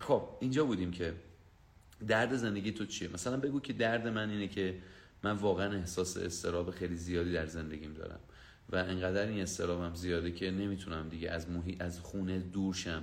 [0.00, 1.14] خب اینجا بودیم که
[2.08, 4.78] درد زندگی تو چیه؟ مثلا بگو که درد من اینه که
[5.22, 8.20] من واقعا احساس استراب خیلی زیادی در زندگیم دارم
[8.70, 11.76] و انقدر این استرابم زیاده که نمی‌تونم دیگه از محی...
[11.80, 13.02] از خونه دور شم.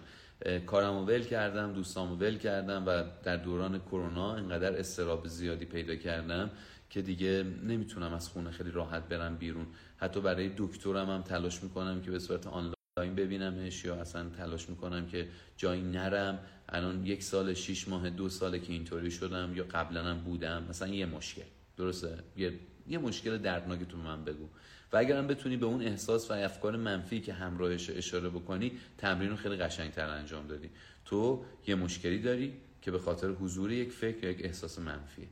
[0.65, 6.51] کارمو ول کردم دوستامو ول کردم و در دوران کرونا انقدر استراب زیادی پیدا کردم
[6.89, 9.65] که دیگه نمی‌تونم از خونه خیلی راحت برم بیرون.
[9.97, 15.06] حتی برای دکترم هم تلاش می‌کنم که به صورت آنلاین ببینمش یا اصلا تلاش می‌کنم
[15.06, 15.27] که
[15.58, 16.39] جایی نرم.
[16.69, 20.63] الان یک سال شیش ماه دو ساله که اینطوری شدم یا قبلا هم بودم.
[20.69, 21.41] مثلا یه مشکل.
[21.77, 22.53] درسته؟ یه,
[22.88, 24.49] یه مشکل دردناکی تو من بگو.
[24.93, 29.36] و اگرم بتونی به اون احساس و افکار منفی که همراهش اشاره بکنی تمرین رو
[29.36, 30.69] خیلی قشنگتر انجام دادی.
[31.06, 35.29] تو یه مشکلی داری که به خاطر حضور یک فکر یا یک احساس منفی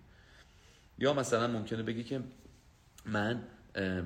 [1.00, 2.22] یا مثلا ممکنه بگی که
[3.06, 3.44] من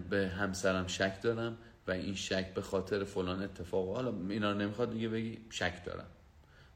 [0.09, 4.91] به همسرم شک دارم و این شک به خاطر فلان اتفاق حالا اینا رو نمی‌خواد
[4.91, 6.07] دیگه بگی شک دارم.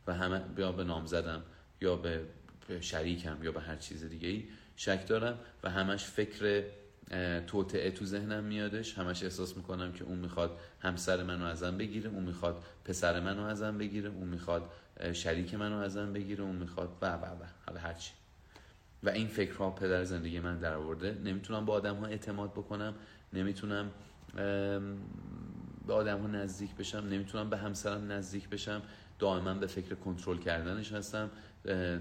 [0.08, 1.42] و همه یا به نام زدم
[1.82, 2.22] یا به
[2.82, 4.44] شریکم یا به هر چیز دیگه ای
[4.76, 6.64] شک دارم و همش فکر
[7.48, 8.98] توطعه تو ذهنم میادش.
[8.98, 13.78] همش احساس می‌کنم که اون می‌خواد همسر منو ازم بگیره اون می‌خواد پسر منو ازم
[13.78, 14.72] بگیره اون می‌خواد
[15.14, 17.46] شریک منو ازم بگیره اون می‌خواد و و و.
[17.66, 18.12] حالا هرچی
[19.04, 22.94] و این فکرها پدر زندگی من در آورده نمی‌تونم با آدم ها اعتماد بکنم
[23.34, 23.92] نمی‌تونم
[25.88, 28.82] به آدم ها نزدیک بشم نمی‌تونم به همسرم نزدیک بشم.
[29.20, 31.30] دائما به فکر کنترل کردنش هستم.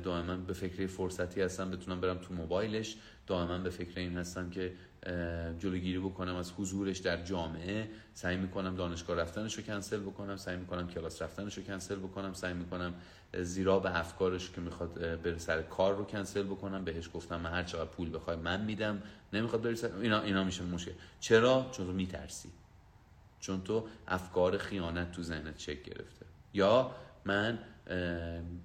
[0.03, 2.97] دائما به فکر فرصتی هستم بتونم برم تو موبایلش.
[3.27, 4.73] دائما به فکر این هستم که
[5.59, 10.89] جلوگیری بکنم از حضورش در جامعه سعی می‌کنم دانشگاه رفتنش رو کنسل بکنم سعی می‌کنم
[10.89, 12.95] کلاس رفتنش رو کنسل بکنم سعی می‌کنم
[13.43, 17.63] زیرا به افکارش که می‌خواد بره سر کار رو کنسل بکنم بهش گفتم من هر
[17.63, 20.93] چقدر پول بخوای من میدم نمی‌خواد بری سر اینا اینا میشه مشکل.
[21.21, 22.49] چرا؟ چون تو میترسی.
[23.41, 26.27] چون تو افکار خیانت تو ذهنت چک گرفته.
[26.55, 26.91] یا
[27.25, 27.59] من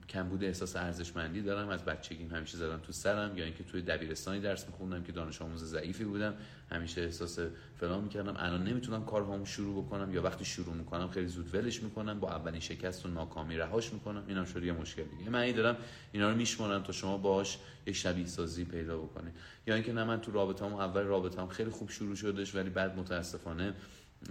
[0.10, 4.68] کمبود احساس ارزشمندی دارم از بچگیم همیشه زدم تو سرم یا اینکه توی دبیرستانی درس
[4.68, 6.34] میخوندم که دانش آموز ضعیفی بودم
[6.72, 7.40] همیشه احساس
[7.80, 8.36] فلان می‌کردم.
[8.38, 12.60] الان نمی‌تونم کارهامو شروع بکنم یا وقتی شروع می‌کنم خیلی زود ولش می‌کنم با اولین
[12.60, 14.24] شکست و ناکامی رهاش می‌کنم.
[14.28, 15.30] اینم شده یه مشکل دیگه.
[15.30, 15.78] من دارم
[16.12, 17.58] اینا رو میشمارم تا شما باش
[17.88, 19.34] یه شبیه سازی پیدا بکنید.
[19.68, 23.74] یا اینکه نه من تو رابطه‌ام اول رابطه‌ام خیلی خوب شروع شدش ولی بعد متاسفانه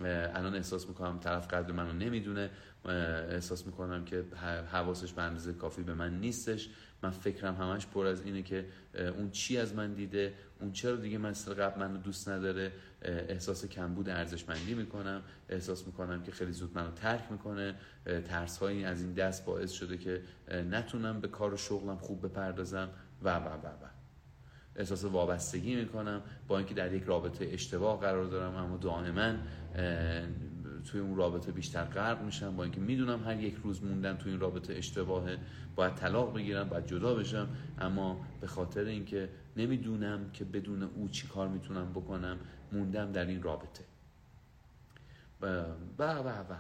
[0.04, 2.50] الان احساس می‌کنم طرف قدر منو نمی‌دونه.
[2.84, 4.24] احساس می‌کنم که
[4.72, 6.68] حواسش به اندازه کافی به من نیستش.
[7.02, 11.18] من فکرم همش پر از اینه که اون چی از من دیده اون چرا دیگه
[11.18, 12.72] مثل قبل منو دوست نداره.
[13.02, 15.22] احساس کمبود ارزشمندی می‌کنم.
[15.48, 17.74] احساس می‌کنم که خیلی زود منو ترک می‌کنه.
[18.24, 22.88] ترس هایی از این دست باعث شده که نتونم به کار و شغلم خوب بپردازم
[23.22, 23.91] و و و و.
[24.76, 26.22] احساس وابستگی می‌کنم.
[26.48, 29.34] با اینکه در یک رابطه اشتباه قرار دارم اما دائما
[30.84, 32.56] توی اون رابطه بیشتر غرق میشم.
[32.56, 35.38] با اینکه می‌دونم هر یک روز موندن توی این رابطه اشتباهه
[35.76, 37.48] باید طلاق بگیرم باید جدا بشم.
[37.78, 42.38] اما به خاطر اینکه نمی‌دونم که بدون او چی کار می‌تونم بکنم
[42.72, 43.84] موندم در این رابطه.
[45.40, 45.46] و
[45.98, 46.56] و و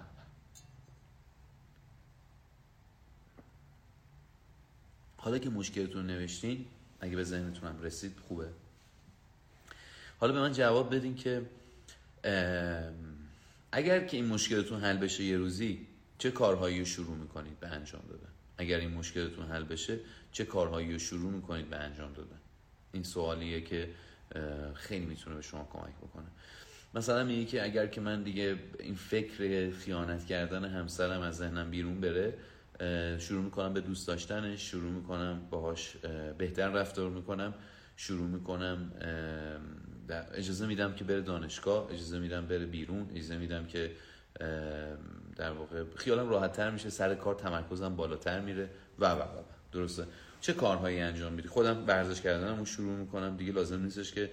[5.16, 6.66] حالا که مشکلتون نوشتین
[7.02, 8.48] اگه به ذهنتونم رسید خوبه.
[10.18, 11.42] حالا به من جواب بدین که
[13.72, 15.86] اگر که این مشکلتون حل بشه یه روزی
[16.18, 18.28] چه کارهایی رو شروع می‌کنید به انجام دادن؟
[18.58, 19.98] اگر این مشکلتون حل بشه
[20.32, 22.38] چه کارهایی رو شروع می‌کنید به انجام دادن؟
[22.92, 23.88] این سوالیه که
[24.74, 26.26] خیلی می‌تونه به شما کمک بکنه.
[26.94, 32.00] مثلا میگه که اگر که من دیگه این فکر خیانت کردن همسرم از ذهنم بیرون
[32.00, 32.34] بره
[33.18, 35.96] شروع می‌کنم به دوست داشتنش شروع می‌کنم باهاش
[36.38, 37.54] بهتر رفتار می‌کنم
[37.96, 38.92] شروع می‌کنم
[40.34, 43.90] اجازه میدم که بره دانشگاه اجازه میدم بره بیرون اجازه میدم که
[45.36, 48.70] در واقع خیالم راحت تر میشه سر کار تمرکزم بالاتر میره.
[48.98, 50.06] و و و درسته.
[50.40, 53.36] چه کارهایی انجام میدی؟ خودم ورزش کردنم شروع می‌کنم.
[53.36, 54.30] دیگه لازم نیستش که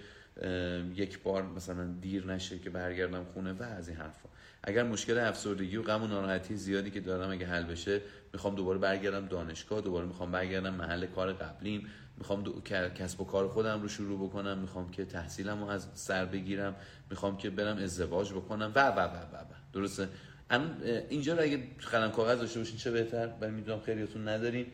[0.96, 4.30] یک بار مثلا دیر نشه که برگردم خونه و از این حرفا.
[4.64, 8.02] اگر مشکل افسردگی و غم و ناراحتی زیادی که دارم اگه حل بشه
[8.34, 11.88] می‌خوام دوباره برگردم دانشگاه دوباره می‌خوام برگردم محل کار قبلیم
[12.18, 12.62] می‌خوام دو...
[12.96, 16.76] کسب و کار خودم رو شروع بکنم می‌خوام که تحصیلم رو از سر بگیرم
[17.10, 19.46] می‌خوام که برم ازدواج بکنم و و و و, و.
[19.74, 20.10] درسته؟
[21.10, 24.66] اینجا رو اگه قلم کاغذ داشته باشین چه بهتر؟ ولی می‌دونم خیلیاتون ندارین.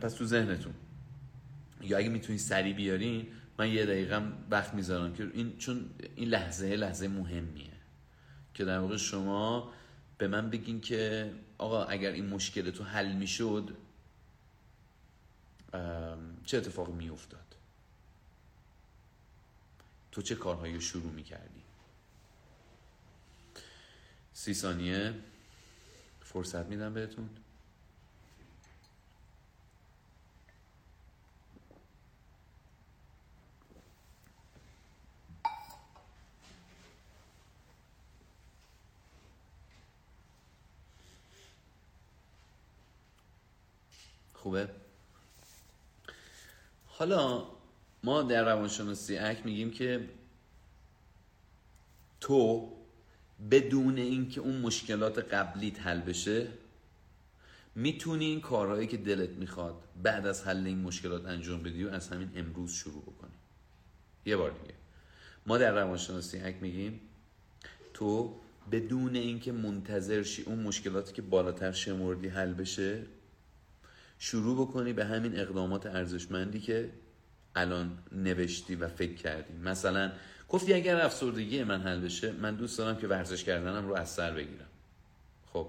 [0.00, 0.74] پس تو ذهنتون.
[1.82, 3.26] یا اگه می‌تونین سری بیارین
[3.58, 7.75] من یه دقیقه وقت می‌ذارم که این چون این لحظه لحظه مهمیه.
[8.56, 9.72] که در واقع شما
[10.18, 13.76] به من بگین که آقا اگر این مشکل تو حل می‌شد
[16.44, 17.56] چه اتفاقی میافتاد؟
[20.12, 21.62] تو چه کارهایی شروع می‌کردی؟
[24.32, 25.14] سی ثانیه.
[26.20, 27.30] فرصت میدم بهتون.
[44.46, 44.68] خوبه؟
[46.86, 47.46] حالا
[48.04, 50.08] ما در روانشناسی اک میگیم که
[52.20, 52.72] تو
[53.50, 56.48] بدون اینکه اون مشکلات قبلیت حل بشه
[57.74, 62.08] می‌تونی این کارهایی که دلت می‌خواد بعد از حل این مشکلات انجام بدی و از
[62.08, 63.36] همین امروز شروع بکنی.
[64.26, 64.74] یه بار دیگه.
[65.46, 67.00] ما در روانشناسی اک میگیم
[67.94, 68.36] تو
[68.72, 73.15] بدون اینکه منتظر شی اون مشکلاتی که بالاتر شمردی حل بشه
[74.18, 76.90] شروع بکنی به همین اقدامات ارزشمندی که
[77.54, 79.52] الان نوشتی و فکر کردی.
[79.52, 80.12] مثلا
[80.48, 84.30] گفتی اگر افسردگی من حل بشه من دوست دارم که ورزش کردنم رو از سر
[84.30, 84.68] بگیرم.
[85.52, 85.68] خب.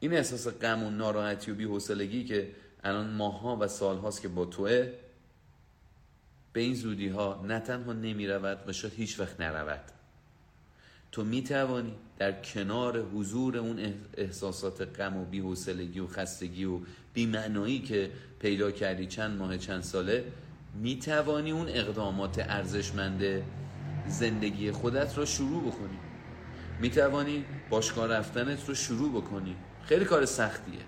[0.00, 4.92] این احساس غم و ناراحتی و بی‌حوصلگی که الان ماها و سالهاست که با توه
[6.52, 10.01] به این زودی ها نه تنها نمی رود و شاید هیچ وقت نرود.
[11.12, 16.80] تو می توانی در کنار حضور اون احساسات غم و بی‌حوصلگی و خستگی و
[17.14, 18.10] بیمعنایی که
[18.40, 20.24] پیدا کردی چند ماه چند ساله
[20.74, 23.22] می توانی اون اقدامات ارزشمند
[24.06, 25.98] زندگی خودت رو شروع بکنی.
[26.80, 29.56] می توانی باشگاه رفتنت رو شروع بکنی.
[29.84, 30.80] خیلی کار سختیه.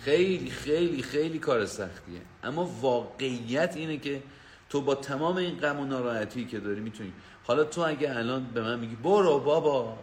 [0.00, 2.20] خیلی خیلی خیلی کار سختیه.
[2.42, 4.22] اما واقعیت اینه که
[4.70, 7.12] تو با تمام این غم و ناراحتی که داری می‌تونی
[7.48, 9.98] حالا تو اگه الان به من میگی برو بابا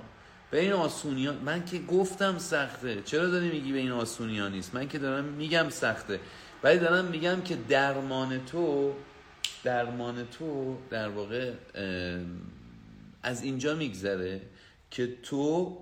[0.52, 1.34] به این آسونی ها...
[1.34, 3.02] من که گفتم سخته.
[3.02, 6.20] چرا داری میگی به این آسونی ها نیست؟ من که دارم میگم سخته.
[6.64, 8.94] ولی دارم میگم که درمان تو
[9.64, 11.54] درمان تو در واقع
[13.24, 14.42] از اینجا میگذره
[14.92, 15.78] که تو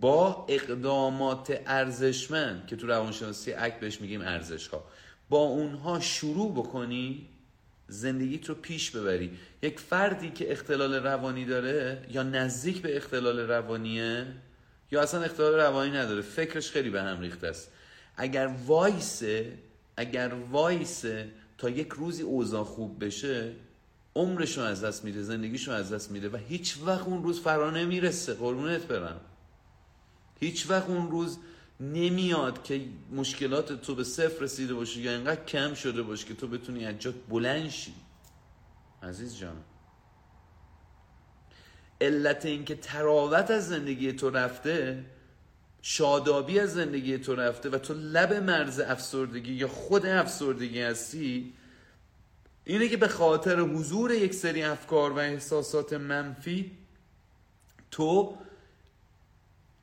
[0.00, 4.84] با اقدامات ارزشمند که تو روانشناسی اک بهش میگیم ارزش ها
[5.28, 7.28] با اونها شروع بکنی
[7.88, 9.38] زندگیت رو پیش ببری.
[9.62, 14.26] یک فردی که اختلال روانی داره یا نزدیک به اختلال روانیه
[14.90, 17.70] یا اصلا اختلال روانی نداره فکرش خیلی به هم ریخته است.
[18.16, 19.52] اگر وایسه
[19.96, 21.28] اگر وایسه
[21.58, 23.52] تا یک روزی اوضاع خوب بشه
[24.16, 27.40] عمرش رو از دست میده زندگیش رو از دست میده و هیچ وقت اون روز
[27.40, 28.34] فرا نمی‌رسه.
[28.34, 29.20] قربونت برم.
[30.40, 31.38] هیچ وقت اون روز
[31.80, 32.80] نمیاد که
[33.12, 36.98] مشکلات تو به صفر رسیده باشه یا اینقدر کم شده باشه که تو بتونی از
[36.98, 37.94] جات بلند شی.
[39.02, 39.56] عزیز جان.
[42.00, 45.04] علت اینکه تراوت از زندگی تو رفته
[45.82, 51.54] شادابی از زندگی تو رفته و تو لب مرز افسردگی یا خود افسردگی هستی
[52.64, 56.70] اینه که به خاطر حضور یک سری افکار و احساسات منفی
[57.90, 58.36] تو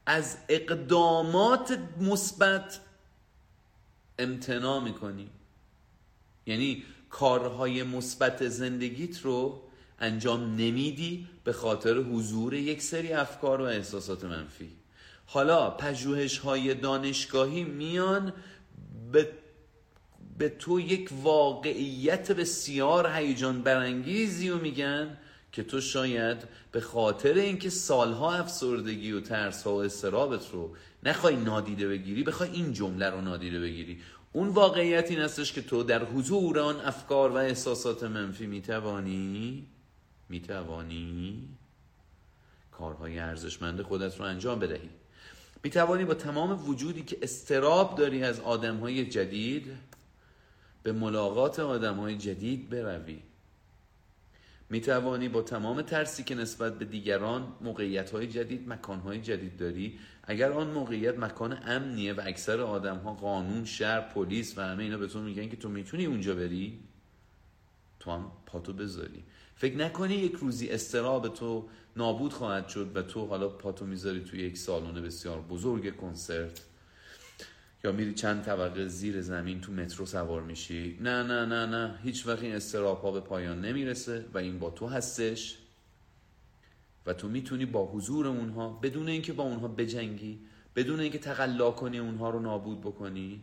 [0.06, 2.80] از اقدامات مثبت
[4.20, 5.30] امتناع می‌کنی.
[6.46, 9.62] یعنی کارهای مثبت زندگیت رو
[10.00, 14.72] انجام نمیدی به خاطر حضور یک سری افکار و احساسات منفی.
[15.26, 18.34] حالا پژوهش های دانشگاهی میان
[19.12, 19.30] به,
[20.38, 25.18] به تو یک واقعیت بسیار هیجان برانگیزی و میگن
[25.52, 26.38] که تو شاید
[26.72, 32.50] به خاطر اینکه سالها افسردگی و ترس ها و استرابت رو نخوای نادیده بگیری بخوای
[32.50, 34.02] این جمله رو نادیده بگیری.
[34.34, 39.68] اون واقعیت این هستش که تو در حضور آن افکار و احساسات منفی می‌توانی
[40.30, 41.48] می‌توانی
[42.72, 44.90] کارهای ارزشمند خودت رو انجام بدهی.
[45.64, 49.68] می‌توانی با تمام وجودی که استراب داری از آدمهای جدید
[50.84, 53.20] به ملاقات آدمهای جدید بروی.
[54.72, 59.58] می توانی با تمام ترسی که نسبت به دیگران موقعیت های جدید مکان های جدید
[59.58, 60.00] داری.
[60.24, 64.98] اگر آن موقعیت مکان امنیه و اکثر آدم ها قانون شهر پلیس و همه اینا
[64.98, 66.80] به تو میگن که تو می‌تونی اونجا بری
[68.00, 69.24] تو هم پاتو بذاری.
[69.56, 74.40] فکر نکنی یک روزی استراب تو نابود خواهد شد و تو حالا پاتو می‌ذاری توی
[74.40, 76.71] یک سالن بسیار بزرگ کنسرت.
[77.84, 82.00] یا میری چند طبقه زیر زمین تو مترو سوار میشی؟ نه نه نه نه.
[82.04, 85.58] هیچ وقت این استراب به پایان نمی‌رسه و این با تو هستش.
[87.06, 90.40] و تو می‌تونی با حضور اونها بدون اینکه با اونها بجنگی
[90.76, 93.42] بدون اینکه تقلا کنی اونها رو نابود بکنی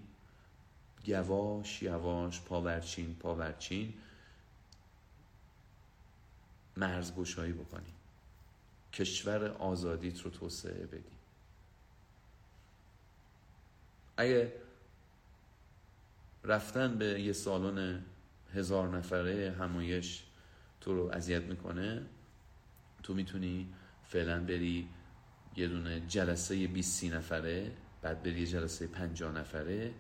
[1.07, 3.95] یواش یواش پاورچین پاورچین
[6.76, 7.93] مرزگشایی بکنی.
[8.93, 11.18] کشور آزادیت رو توسعه بدی.
[14.19, 14.53] اگه
[16.45, 18.05] رفتن به یه سالن
[18.55, 20.25] هزار نفره همایش
[20.81, 22.07] تو رو اذیت می‌کنه
[23.03, 24.89] تو می‌تونی فعلا بری
[25.57, 29.95] یه دونه جلسه 20 نفره بعد بری یه جلسه 50 نفره.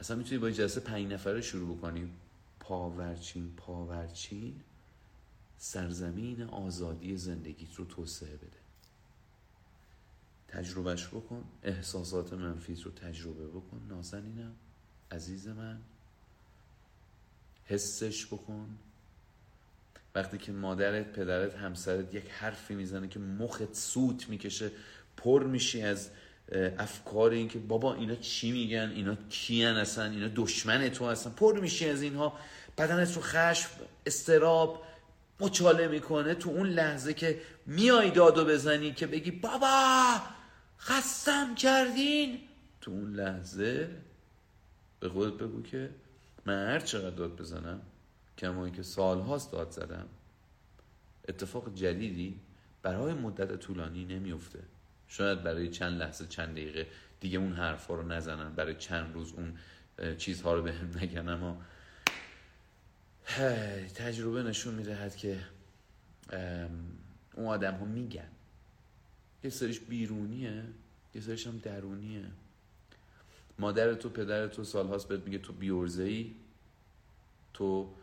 [0.00, 2.12] اصلا می‌تونی با جلسه 5 نفره شروع بکنی.
[2.60, 4.60] پاورچین پاورچین
[5.56, 8.65] سرزمین آزادی زندگیت رو توسعه بده.
[10.48, 11.44] تجربهش بکن.
[11.62, 13.80] احساسات منفیت رو تجربه بکن.
[13.88, 14.52] نازنینم
[15.12, 15.78] عزیز من.
[17.64, 18.78] حسش بکن.
[20.14, 24.70] وقتی که مادرت پدرت همسرت یک حرفی می‌زنه که مخت سوت می‌کشه
[25.16, 26.10] پر میشی از
[26.78, 31.60] افکار این که بابا اینا چی میگن؟ اینا کیان اصلا اینا دشمن تو هستن؟ پر
[31.60, 32.38] میشی از اینها.
[32.78, 33.68] بدنت رو خشم
[34.06, 34.82] استراب.
[35.40, 40.20] مچاله می‌کنه تو اون لحظه که میای دادو بزنی که بگی بابا
[40.78, 42.38] خستم کردین.
[42.80, 43.90] تو اون لحظه
[45.00, 45.90] به خودت بگو که
[46.46, 47.80] من هر چقدر داد بزنم
[48.38, 50.06] کمایی که سالهاست داد زدم
[51.28, 52.40] اتفاق جدیدی
[52.82, 54.58] برای مدت طولانی نمیفته
[55.08, 56.86] شاید برای چند لحظه چند دقیقه
[57.20, 59.54] دیگه اون حرفا رو نزنن برای چند روز اون
[60.18, 61.62] چیزها رو بهم به نگن اما
[63.94, 65.38] تجربه نشون می‌دهد که
[67.34, 68.28] اون آدم ها میگن.
[69.44, 70.64] یه سریش بیرونیه
[71.14, 72.24] یه سریش هم درونیه.
[73.58, 76.34] مادر تو پدر تو سالهاست بهت میگه تو بیورزه ای
[77.54, 77.94] تو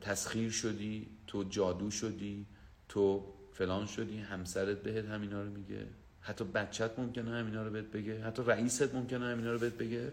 [0.00, 2.46] تسخیر شدی تو جادو شدی
[2.88, 5.86] تو فلان شدی همسرت بهت همینا رو میگه.
[6.20, 8.24] حتی بچت ممکنه همینا رو بهت بگه.
[8.24, 10.12] حتی رئیست ممکنه همینا رو بهت بگه.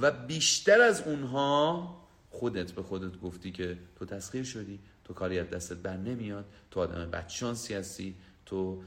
[0.00, 2.07] و بیشتر از اونها
[2.38, 6.80] خودت به خودت گفتی که تو تسخیر شدی تو کاری از دستت بر نمیاد تو
[6.80, 8.14] آدم بدشانسی هستی
[8.46, 8.82] تو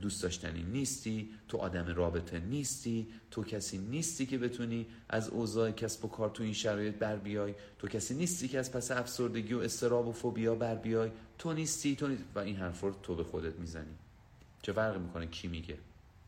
[0.00, 6.04] دوست داشتنی نیستی تو آدم رابطه نیستی تو کسی نیستی که بتونی از اوضاع کسب
[6.04, 9.58] و کار تو این شرایط بر بیای تو کسی نیستی که از پس افسردگی و
[9.58, 12.24] استراب و فوبیا بر بیای تو نیستی تو نیستی.
[12.34, 13.96] و این حرف رو تو به خودت می‌زنی.
[14.62, 15.78] چه فرقی می‌کنه کی میگه؟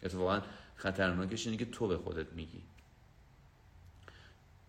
[0.03, 0.41] اتفاقا
[0.77, 2.63] خطرناکش اینه که تو به خودت میگی.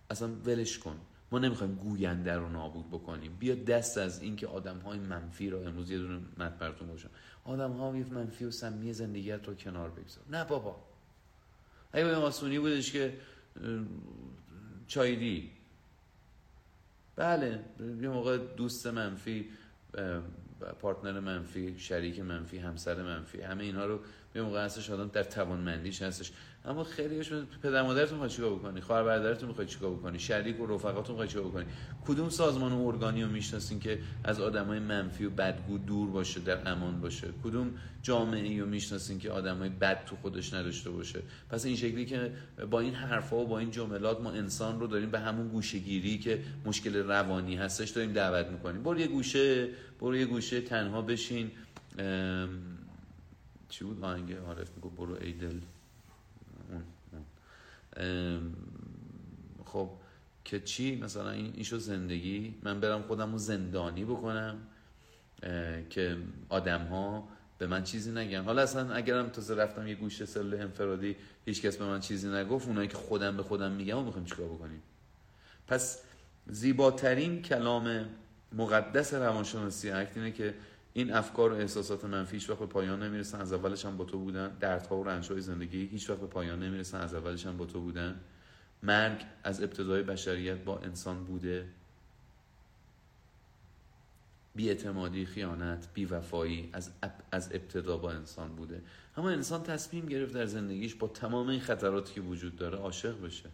[0.09, 0.99] اصلا ولش کن.
[1.31, 3.37] ما نمی‌خوایم گوینده رو نابود بکنیم.
[3.39, 7.09] بیا دست از اینکه آدم های منفی رو امروز یه دونه مد براتون باشم
[7.43, 10.23] آدم ها منفی و سمی زندگیت رو کنار بگذار.
[10.29, 10.83] نه بابا.
[11.93, 13.17] اگه به ماسونی بودش که
[14.87, 15.51] چایدی.
[17.15, 19.49] بله یه موقع دوست منفی
[20.79, 23.99] پارتنر منفی شریک منفی همسر منفی همه اینها رو
[24.35, 26.31] یه موقع هستش آدم در توانمندیش هستش.
[26.67, 27.29] اما خیلیش
[27.63, 31.43] پدر مادرتون می‌خواد چیکار بکنی؟ خواهر برادرتون می‌خواد چیکار بکنی؟ شریک و رفقاتون می‌خواد چیکار
[31.43, 31.65] بکنی؟
[32.07, 36.71] کدوم سازمان و ارگانی رو می‌شناسین که از آدمای منفی و بدگو دور باشه در
[36.71, 41.75] امان باشه؟ کدوم جامعه رو می‌شناسین که آدمای بد تو خودش نداشته باشه؟ پس این
[41.75, 42.31] شکلی که
[42.71, 46.43] با این حرفا و با این جملات ما انسان رو داریم به همون گوشهگیری که
[46.65, 48.83] مشکل روانی هستش داریم دعوت می‌کنیم.
[48.83, 51.51] برو یه گوشه برو یه گوشه تنها بشین.
[53.69, 55.59] چی بود؟ آهنگ عارف میگو برو ای دل
[59.65, 59.89] خب
[60.45, 64.57] که چی؟ مثلا این ایشو زندگی من برم خودم رو زندانی بکنم
[65.89, 66.17] که
[66.49, 67.27] آدم ها
[67.57, 68.43] به من چیزی نگن.
[68.43, 71.15] حالا اصلا اگرم تازه رفتم یه گوشه سل انفرادی
[71.45, 74.47] هیچ کس به من چیزی نگفت اونایی که خودم به خودم میگم و می‌خوایم چیکار
[74.47, 74.81] بکنیم؟
[75.67, 76.01] پس
[76.47, 78.05] زیباترین کلام
[78.53, 80.53] مقدس روانشناسی اکت اینه که
[80.97, 83.41] این افکار و احساسات منفی وقت به پایان نمی‌رسن.
[83.41, 84.57] از اولش هم با تو بودن.
[84.59, 87.01] دردها و رنجهای زندگی هیچ وقت به پایان نمی‌رسن.
[87.01, 88.19] از اولش هم با تو بودن.
[88.83, 91.67] مرگ از ابتدای بشریت با انسان بوده.
[94.55, 96.91] بیاعتمادی خیانت بیوفایی از
[97.31, 98.81] از ابتدا با انسان بوده.
[99.17, 103.49] اما انسان تصمیم گرفت در زندگیش با تمام این خطراتی که وجود داره عاشق بشه.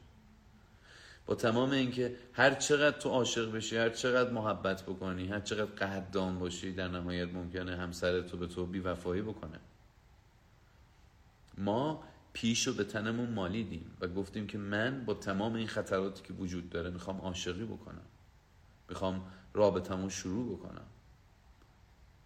[1.31, 6.39] با تمام اینکه هر چقدر تو عاشق بشی هر چقدر محبت بکنی هر چقدر قدردان
[6.39, 9.59] باشی در نهایت ممکنه همسر تو به تو بیوفایی بکنه.
[11.57, 12.03] ما
[12.33, 16.69] پیش رو به تنمون مالیدیم و گفتیم که من با تمام این خطراتی که وجود
[16.69, 18.05] داره می‌خوام عاشقی بکنم.
[18.89, 19.21] می‌خوام
[19.53, 20.85] رابطمو شروع بکنم.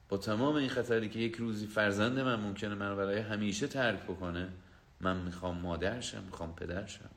[0.10, 4.50] با تمام این خطری که یک روزی فرزند من ممکنه من برای همیشه ترک بکنه
[5.02, 7.10] من می‌خوام مادرشم می‌خوام پدرشم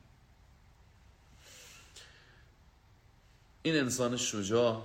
[3.68, 4.82] این انسان شجاع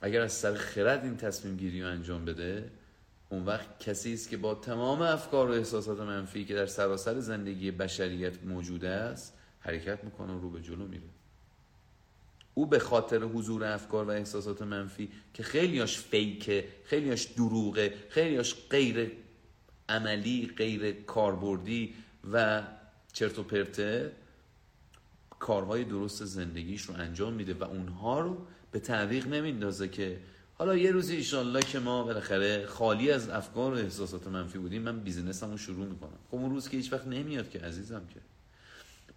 [0.00, 2.70] اگر از سر خرد این تصمیم گیری رو انجام بده
[3.28, 7.70] اون وقت کسی است که با تمام افکار و احساسات منفی که در سراسر زندگی
[7.70, 11.02] بشریت موجوده است حرکت می‌کنه رو به جلو میره.
[12.54, 19.12] او به خاطر حضور افکار و احساسات منفی که خیلیاش فیکه خیلیاش دروغه خیلیاش غیر
[19.88, 21.94] عملی غیر کاربردی
[22.32, 22.62] و
[23.12, 24.12] چرت و پرته
[25.38, 30.20] کارهای درست زندگیش رو انجام میده و اونها رو به تعویق نمیندازه که
[30.58, 35.00] حالا یه روزی ایشالله که ما بالاخره خالی از افکار و احساسات منفی بودیم من
[35.00, 36.18] بیزینسم رو شروع می‌کنم.
[36.30, 38.20] خب اون روز که هیچ وقت نمیاد که عزیزم که.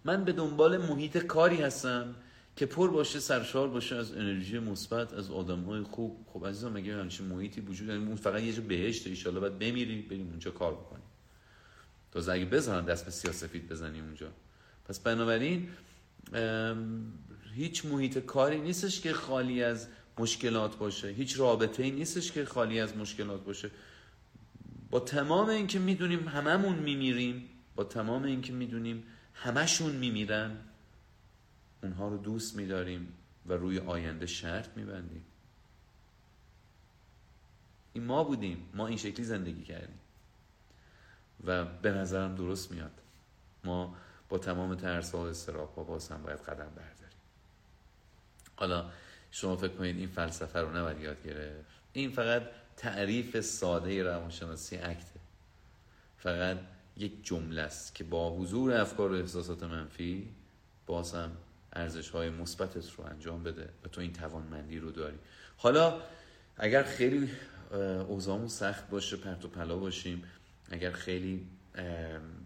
[0.04, 2.14] من به دنبال محیط کاری هستم
[2.56, 6.26] که پر باشه سرشار باشه از انرژی مثبت از آدم های خوب.
[6.32, 10.02] خب عزیزم مگه همچین محیطی وجود داره اون فقط یه جا بهشت ایشالله باید بمیری
[10.02, 11.04] بریم اونجا کار بکنیم.
[12.12, 14.28] تا اگه بزنن دست به سیاسفید بزنی اونجا.
[14.84, 15.68] پس بنابراین
[17.54, 21.08] هیچ محیط کاری نیستش که خالی از مشکلات باشه.
[21.08, 23.70] هیچ رابطه ای نیستش که خالی از مشکلات باشه.
[24.90, 29.04] با تمام اینکه می‌دونیم هممون میمیریم با تمام اینکه می‌دونیم
[29.34, 30.56] همشون میمیرن
[31.82, 33.12] اونها رو دوست میداریم
[33.46, 35.24] و روی آینده شرط میبندیم.
[37.92, 39.98] این ما بودیم ما این شکلی زندگی کردیم.
[41.44, 42.92] و به نظرم درست میاد.
[43.64, 43.96] ما
[44.30, 47.18] با تمام ترس و استراب ها باز هم باید قدم برداریم.
[48.56, 48.90] حالا
[49.30, 51.70] شما فکر کنید این فلسفه رو نباید یاد گرفت.
[51.92, 52.42] این فقط
[52.76, 55.20] تعریف ساده روانشناسی اکته.
[56.18, 56.58] فقط
[56.96, 60.28] یک جمله است که با حضور افکار و احساسات منفی
[60.86, 61.32] باز هم
[61.72, 65.18] ارزش های مثبتت رو انجام بده و تو این توانمندی رو داری.
[65.56, 66.00] حالا
[66.56, 67.30] اگر خیلی
[68.08, 70.24] اوزامون سخت باشه پرت و پلا باشیم
[70.70, 71.46] اگر خیلی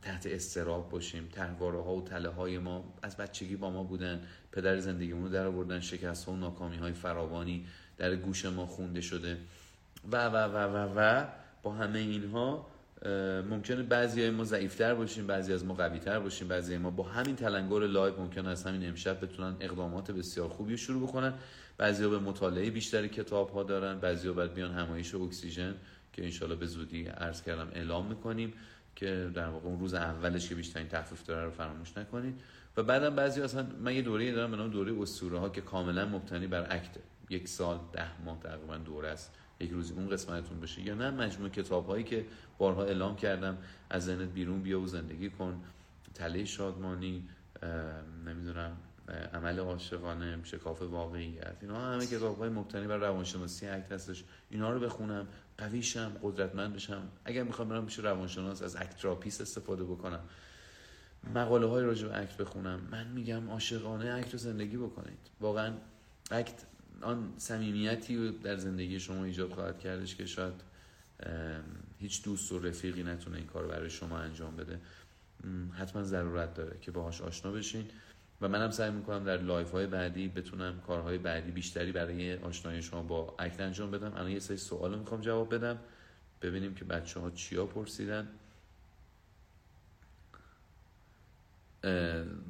[0.02, 1.28] تحت استراب باشیم.
[1.32, 4.20] تهواره ها و تله های ما از بچگی با ما بودن.
[4.52, 5.80] پدر زندگیمون در آوردن.
[5.80, 7.66] شکست ها و ناکامی های فراوانی
[7.96, 9.38] در گوش ما خونده شده.
[10.12, 11.26] و و و و و
[11.62, 12.66] با همه اینها
[13.50, 17.78] ممکنه بعضی ما ضعیفتر باشیم بعضی از ما قویتر باشیم بعضی ما با همین تلنگر
[17.78, 21.34] لایو ممکن از همین امشب بتونن اقدامات بسیار خوبی شروع بکنن.
[21.76, 25.74] بعضیا به مطالعه بیشتری کتاب ها دارن بعضیا بعد بیان همایش اکسیژن
[26.12, 28.52] که انشالله به زودی عرض کردم اعلام می‌کنیم.
[28.96, 32.40] که در واقع اون روز اولش که بیشترین تخفیف داره رو فراموش نکنید.
[32.76, 36.06] و بعدم بعضی اصلا من یه دوره دارم به نام دوره اسطوره ها که کاملا
[36.06, 39.34] مبتنی بر ACT ه یک سال ده ماه تقریبا دوره است.
[39.60, 40.82] یک روزی اون قسمتتون بشه.
[40.82, 42.24] یا نه مجموعه کتاب هایی که
[42.58, 43.58] بارها اعلام کردم.
[43.90, 45.64] از ذهنت بیرون بیا و زندگی کن.
[46.14, 47.28] تله شادمانی
[48.26, 48.76] نمی‌دونم
[49.32, 51.56] عمل عاشقانه شکاف واقعیت.
[51.60, 54.24] اینا همه کتاب های مبتنی بر روانشناسی ACT هستش.
[54.50, 55.26] اینا رو بخونم.
[55.58, 60.20] قویشم قدرتمند بشم اگر می‌خوام برم پیش روانشناس از ACT therapist استفاده بکنم.
[61.34, 62.80] مقاله های راجع به ACT بخونم.
[62.90, 65.18] من میگم عاشقانه ACT رو زندگی بکنید.
[65.40, 65.72] واقعا
[66.30, 66.64] ACT
[67.00, 70.54] آن صمیمیتی در زندگی شما ایجاد خواهد کردش که شاید
[71.98, 74.80] هیچ دوست و رفیقی نتونه این کار برای شما انجام بده.
[75.72, 77.84] حتما ضرورت داره که باهاش آشنا بشین.
[78.40, 83.02] و منم سعی می‌کنم در لایو های بعدی بتونم کارهای بعدی بیشتری برای آشنایی شما
[83.02, 84.12] با ACT انجام بدم.
[84.12, 85.78] الان یه سری سوال می‌خوام جواب بدم.
[86.42, 88.28] ببینیم که بچه ها چیا پرسیدن.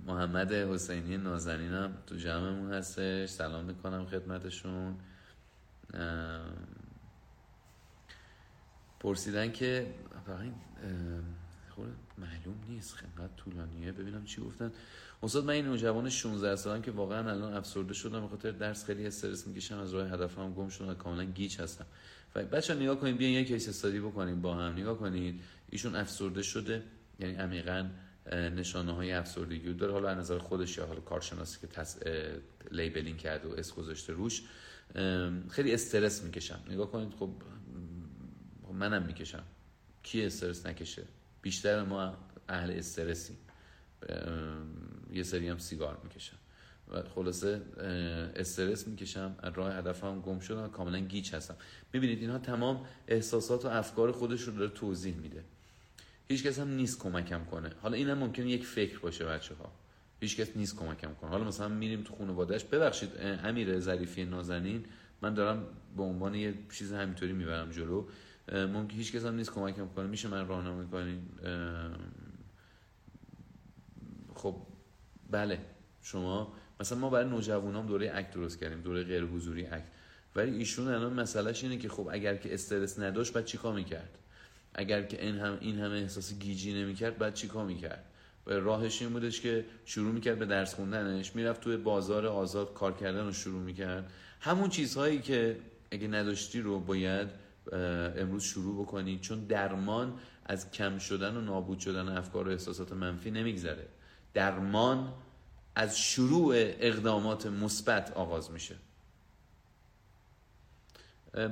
[0.06, 3.28] محمد حسینی نازنینم تو جمعمون هستش.
[3.28, 4.96] سلام می‌کنم خدمتشون.
[9.00, 9.94] پرسیدن که
[11.70, 12.94] خود معلوم نیست.
[12.94, 13.92] خیلی طولانیه.
[13.92, 14.72] ببینم چی گفتن.
[15.24, 19.06] استاد من این نوجوان 16 سالم که واقعا الان افسرده شدم به خاطر درس خیلی
[19.06, 21.86] استرس می‌کشم از راه هدفم گم شدم کاملا گیج هستم.
[22.34, 24.72] و بچا نگاه کنید بیاین یک کیس استادی بکنیم با هم.
[24.72, 26.82] نگاه کنید ایشون افسرده شده
[27.18, 27.88] یعنی عمیقا
[28.32, 29.92] نشانه های افسردگی داره.
[29.92, 31.98] حالا از نظر خودش یا حالا کارشناسی که تس...
[32.70, 34.42] labeling کرده و اسم گذاشته روش
[35.50, 36.60] خیلی استرس می‌کشم.
[36.68, 37.30] نگاه کنید خب
[38.72, 39.42] منم می‌کشم.
[40.02, 41.02] کی استرس نکشه؟
[41.42, 42.16] بیشتر ما
[42.48, 43.36] اهل استرسیم.
[45.14, 46.36] یه سری هم سیگار می‌کشم.
[46.92, 47.62] و خلاصه
[48.36, 51.56] استرس می‌کشم راه هدفم گم شدم کاملا گیج هستم.
[51.92, 55.44] می‌بینید اینها تمام احساسات و افکار خودش رو داره توضیح میده.
[56.28, 57.72] هیچ کس هم نیست کمکم کنه.
[57.82, 59.72] حالا اینم ممکنه یک فکر باشه بچه ها
[60.20, 61.30] هیچ کس نیست کمکم کنه.
[61.30, 64.84] حالا مثلا میریم تو خانوادهش ببخشید امیر ظریفی نازنین
[65.22, 68.06] من دارم به عنوان یه چیز همینطوری می‌برم جلو.
[68.52, 70.06] ممکن هیچ کس هم نیست کمکم کنه.
[70.06, 71.22] میشه من راهنمایی کنین
[74.34, 74.56] خب
[75.34, 75.58] بله
[76.02, 79.86] شما مثلا ما برای نوجوانام دوره اکت درست کردیم دوره غیر حضوری اکت.
[80.36, 84.18] ولی ایشون الان مسئلهش اینه که خب اگر که استرس نداشت بعد چیکار می‌کرد؟
[84.74, 88.04] اگر که این هم این همه احساس گیجی نمی‌کرد بعد چیکار می‌کرد؟
[88.46, 92.92] و راهش این بودش که شروع می‌کرد به درس خوندنش می‌رفت توی بازار آزاد کار
[92.92, 94.10] کردن رو شروع می‌کرد.
[94.40, 95.56] همون چیزهایی که
[95.90, 97.28] اگه نداشتی رو باید
[98.16, 100.14] امروز شروع بکنی چون درمان
[100.46, 103.86] از کم شدن و نابود شدن افکار و احساسات منفی نمیگذره.
[104.34, 105.12] درمان
[105.76, 108.76] از شروع اقدامات مثبت آغاز میشه.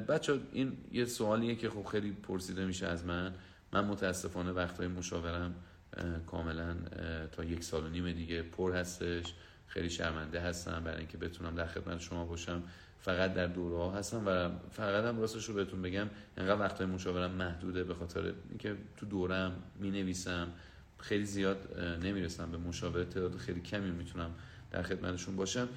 [0.09, 3.35] بچه این یه سوالیه که خب خیلی پرسیده میشه از من.
[3.73, 5.55] من متاسفانه وقتهای مشاورم
[6.27, 6.77] کاملا
[7.33, 9.35] تا یک سال و نیم دیگه پر هستش.
[9.67, 12.63] خیلی شرمنده هستم برای اینکه بتونم در خدمت شما باشم.
[13.03, 17.31] فقط در دوره ها هستم و فقط هم راستش رو بهتون بگم انقدر وقتهای مشاورم
[17.31, 20.49] محدوده به خاطر اینکه تو دورم می نویسم
[21.03, 24.31] خیلی زیاد نمی‌رسم به مشاوره تعداد خیلی کمی می‌تونم
[24.71, 25.69] در خدمتشون باشم.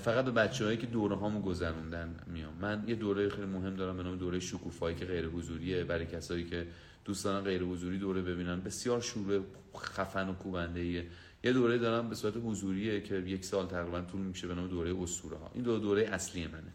[0.00, 2.52] فقط به بچه هایی که دوره هامو گذروندن میام.
[2.60, 6.44] من یه دوره خیلی مهم دارم به نام دوره شکوفایی که غیر حضوریه برای کسایی
[6.44, 6.66] که
[7.04, 9.42] دوستان غیر حضوری دوره ببینن بسیار شور
[9.76, 11.06] خفن و کوبنده ایه.
[11.44, 15.02] یه دوره دارم به صورت حضوریه که یک سال تقریبا طول میشه به نام دوره
[15.02, 15.50] اسطوره ها.
[15.54, 16.72] این دو دوره اصلی منه.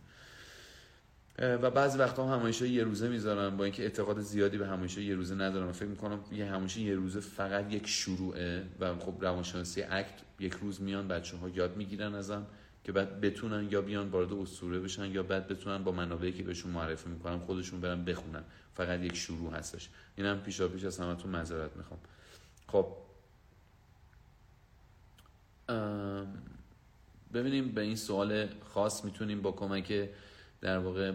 [1.39, 5.15] و بعضی وقتا هم همایش یه روزه می‌ذارم با اینکه اعتقاد زیادی به همایش یه
[5.15, 10.21] روزه ندارم فکر می‌کنم یه همایش یه روزه فقط یک شروعه و خب روانشناسی اکت
[10.39, 12.45] یک روز میان بچه ها یاد می‌گیرن ازم
[12.83, 16.71] که بعد بتونن یا بیان وارد اسطوره بشن یا بعد بتونن با منابعی که بهشون
[16.71, 18.43] معرفی می‌کنم خودشون برن بخونن.
[18.73, 19.89] فقط یک شروع هستش.
[20.15, 21.99] اینم پیشا پیش از همتون معذرت می‌خوام.
[22.67, 22.87] خب.
[27.33, 30.09] ببینیم به این سوال خاص می‌تونیم با کمک
[30.63, 31.13] در واقع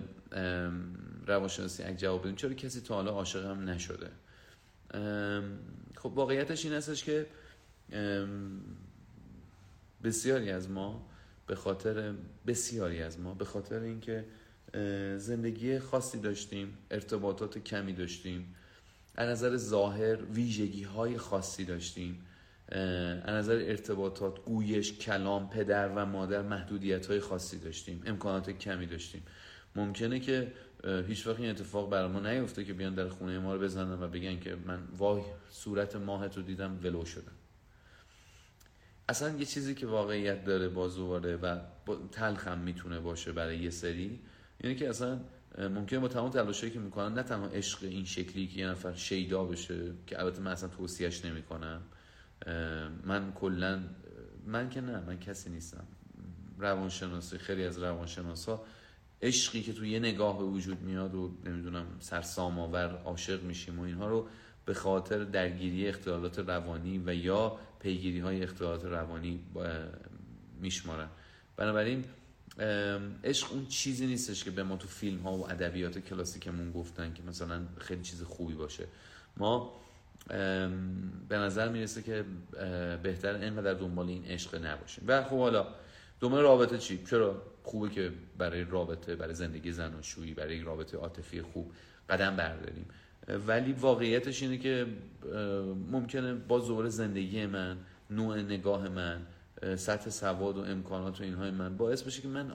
[1.27, 4.11] روانشناسی اگه جواب بدیم چرا کسی تا حالا عاشق هم نشده؟
[5.97, 7.27] خب واقعیتش این هستش که
[10.05, 11.11] بسیاری از ما
[11.47, 12.15] به خاطر
[12.47, 14.25] بسیاری از ما به خاطر اینکه
[15.19, 18.55] زندگی خاصی داشتیم ارتباطات کمی داشتیم
[19.15, 22.25] از نظر ظاهر ویژگی های خاصی داشتیم.
[22.69, 29.23] از نظر ارتباطات گویش کلام پدر و مادر محدودیت های خاصی داشتیم امکانات کمی داشتیم.
[29.77, 30.53] ممکنه که
[31.09, 34.09] هیچ وقت این اتفاق برای ما نیفته که بیان در خونه ما رو بزنن و
[34.09, 37.33] بگن که من وای صورت ماهت رو دیدم ولو شدم.
[39.09, 41.59] اصلا یه چیزی که واقعیت داره باز دوباره و
[42.13, 44.21] تلخم می‌تونه باشه برای یه سری
[44.65, 45.21] یعنی که اصلا
[45.59, 49.45] ممکنه با تمام تلاشایی که می‌کنن نه تنها عشق این شکلی که یه نفر شیدا
[49.45, 51.83] بشه که البته من اصلا توصیهش نمی‌کنم
[53.05, 53.81] من کلا
[54.47, 55.85] من که نه من کسی نیستم.
[56.59, 58.65] روانشناسی خیلی از روانشناسا
[59.23, 63.83] عشقی که تو یه نگاه به وجود میاد و نمی‌دونم سرسام آور عاشق میشیم و
[63.83, 64.29] اینها رو
[64.65, 69.41] به خاطر درگیری اختلالات روانی و یا پیگیری های اختلالات روانی
[70.61, 71.09] میشمارن.
[71.57, 72.05] بنابراین
[73.25, 77.23] عشق اون چیزی نیستش که به ما تو فیلم ها و ادبیات کلاسیکمون گفتن که
[77.23, 78.87] مثلا خیلی چیز خوبی باشه.
[79.37, 79.81] ما
[81.29, 82.25] به نظر می‌رسه که
[83.03, 85.05] بهتر اینقدر دنبال این عشق نباشیم.
[85.07, 85.67] و خب حالا
[86.21, 91.73] دنبال رابطه چی؟ چرا خوبه که برای رابطه برای زندگی زناشویی برای رابطه عاطفی خوب
[92.09, 92.87] قدم برداریم؟
[93.47, 94.87] ولی واقعیتش اینه که
[95.91, 97.77] ممکنه با زور زندگی من
[98.11, 99.27] نوع نگاه من
[99.77, 102.49] سطح سواد و امکانات و اینهای من باعث بشه که من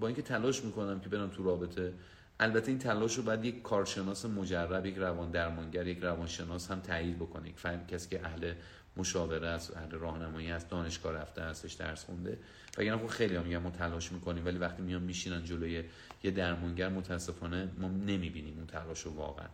[0.00, 1.92] با اینکه تلاش می‌کنم که برم تو رابطه
[2.40, 7.16] البته این تلاش رو باید یک کارشناس مجرب یک روان درمانگر یک روانشناس هم تایید
[7.16, 7.48] بکنه.
[7.48, 8.54] یک فهم کسی که اهل
[8.96, 12.38] مشاوره است اهل راهنمایی است دانشگاه رفته هستش درس خونده.
[12.78, 15.84] وگرنه خب خیلی هم میگن ما تلاش می‌کنیم ولی وقتی میان میشینن جلوی
[16.22, 19.46] یه درمانگر متاسفانه ما نمی‌بینیم اون تلاش رو واقعا.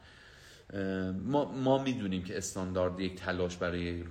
[1.12, 4.05] ما, ما می‌دونیم که استاندارد یک تلاش برای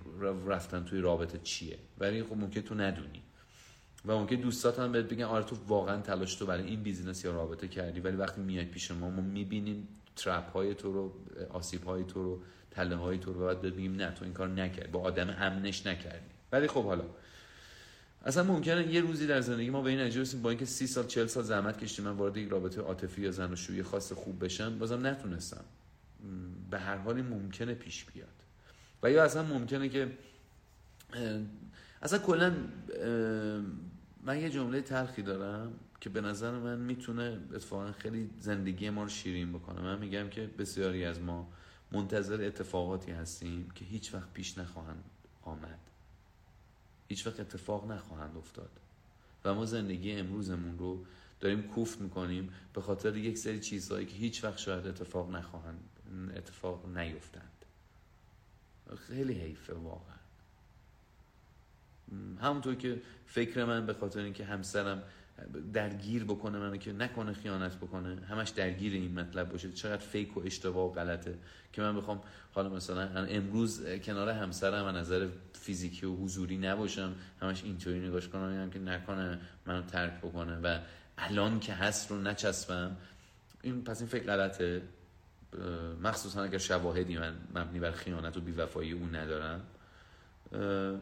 [0.47, 1.77] رفتن توی رابطه چیه.
[1.99, 3.21] ولی خب ممکن تو ندونی.
[4.05, 7.31] و ممکن دوستات هم بهت بگن آره تو واقعا تلاش تو برای این business یا
[7.31, 11.13] رابطه کردی ولی وقتی میای پیش ما ما می‌بینیم trap های تو رو
[11.49, 12.41] آسیب های تو رو
[12.71, 16.29] تله های تو رو باید بگیم نه تو این کار نکرد با آدم امنش نکردی.
[16.51, 17.03] ولی خب حالا
[18.25, 21.25] اصلا ممکنه یه روزی در زندگی ما به این نتیجه با اینکه سی سال چل
[21.25, 24.79] سال زحمت کشیدم من وارد یک رابطه عاطفی یا زن و شویی خاص خوب بشم
[24.79, 25.65] بازم نتونستم.
[26.71, 28.27] به هر حالی ممکنه پیش بیاد.
[29.03, 30.11] و یا اصلا ممکنه که
[32.01, 32.53] اصلا کلا
[34.23, 39.09] من یه جمله تلخی دارم که به نظر من می‌تونه اتفاقا خیلی زندگی ما رو
[39.09, 39.81] شیرین بکنه.
[39.81, 41.47] من میگم که بسیاری از ما
[41.91, 45.03] منتظر اتفاقاتی هستیم که هیچ وقت پیش نخواهند
[45.41, 45.79] آمد.
[47.07, 48.69] هیچ وقت اتفاق نخواهند افتاد.
[49.45, 51.05] و ما زندگی امروزمون رو
[51.39, 55.89] داریم کوفت می‌کنیم به خاطر یک سری چیزهایی که هیچ وقت شاید اتفاق نخواهند
[56.35, 57.65] اتفاق نیفتند.
[59.07, 60.20] خیلی حیفه واقعا.
[62.41, 65.03] همونطور که فکر من به خاطر اینکه همسرم
[65.73, 69.71] درگیر بکنه منو که نکنه خیانت بکنه همش درگیر این مطلب باشه.
[69.71, 71.37] چقدر فیک و اشتباه و غلطه
[71.73, 72.21] که من بخوام
[72.53, 78.69] حالا مثلا امروز کنار همسرم از نظر فیزیکی و حضوری نباشم همش اینطوری نگاش کنم
[78.69, 80.79] که نکنه منو ترک بکنه و
[81.17, 82.97] الان که هست رو نچسبم.
[83.61, 84.81] این پس این فکر غلطه.
[86.03, 89.61] مخصوصا اگر شواهدی من مبنی بر خیانت و بیوفایی اون ندارم.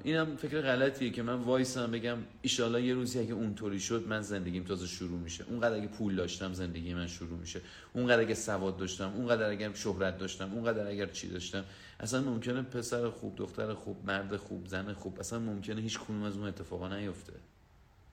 [0.03, 4.63] اینم فکر غلطیه که من وایسم بگم ایشالا یه روزی اگه اونطوری شد من زندگیم
[4.63, 5.43] تازه شروع میشه.
[5.49, 7.61] اونقدر اگه پول داشتم زندگی من شروع میشه.
[7.93, 11.63] اونقدر اگه سواد داشتم اونقدر اگر شهرت داشتم اونقدر اگر چی داشتم.
[11.99, 16.37] اصلا ممکنه پسر خوب دختر خوب مرد خوب زن خوب اصلا ممکنه هیچ کنون از
[16.37, 17.33] اون اتفاقا نیفته.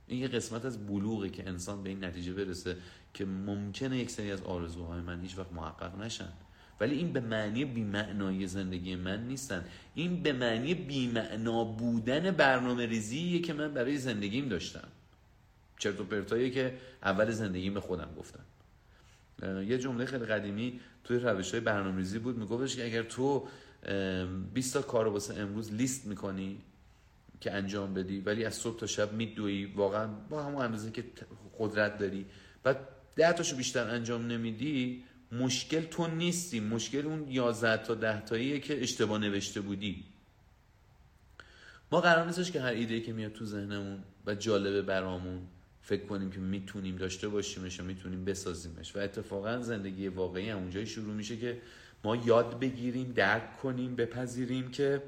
[0.07, 2.77] این یه قسمت از بلوغه که انسان به این نتیجه برسه
[3.15, 6.33] که ممکنه یک سری از آرزوهای من هیچ وقت محقق نشن.
[6.81, 9.65] ولی این به معنی بیمعنایی زندگی من نیستن.
[9.95, 14.89] این به معنی بیمعنا بودن برنامه ریزیه که من برای زندگیم داشتم.
[15.79, 18.45] چرت و پرتایی که اول زندگیم به خودم گفتم
[19.43, 22.39] یه جمله خیلی قدیمی توی روش های برنامه ریزی بود.
[22.39, 23.49] میگفتش که اگر تو
[24.55, 26.59] 20 تا کار واسه امروز لیست می‌کنی
[27.41, 31.05] که انجام بدی ولی از صبح تا شب میدوی واقعا با همون اندازه که
[31.59, 32.27] قدرت داری
[32.63, 35.05] بعد ده تاشو بیشتر انجام نمیدی
[35.41, 36.61] مشکل تو نیستی.
[36.61, 40.05] مشکل اون 11 تا 10 تاییه که اشتباه نوشته بودی.
[41.93, 45.47] ما قرار نیستش که هر ایده که میاد تو ذهنمون و جالبه برامون
[45.83, 48.97] فکر کنیم که می‌تونیم داشته باشیمش و می‌تونیم بسازیمش.
[48.97, 51.61] و اتفاقا زندگی واقعی اونجایی شروع میشه که
[52.05, 55.03] ما یاد بگیریم درک کنیم بپذیریم که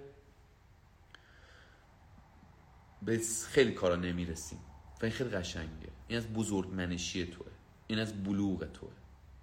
[3.02, 4.58] به خیلی کارا نمی‌رسیم.
[5.02, 5.88] و این خیلی قشنگه.
[6.08, 7.46] این از بزرگمنشی توه.
[7.86, 8.90] این از بلوغ توه.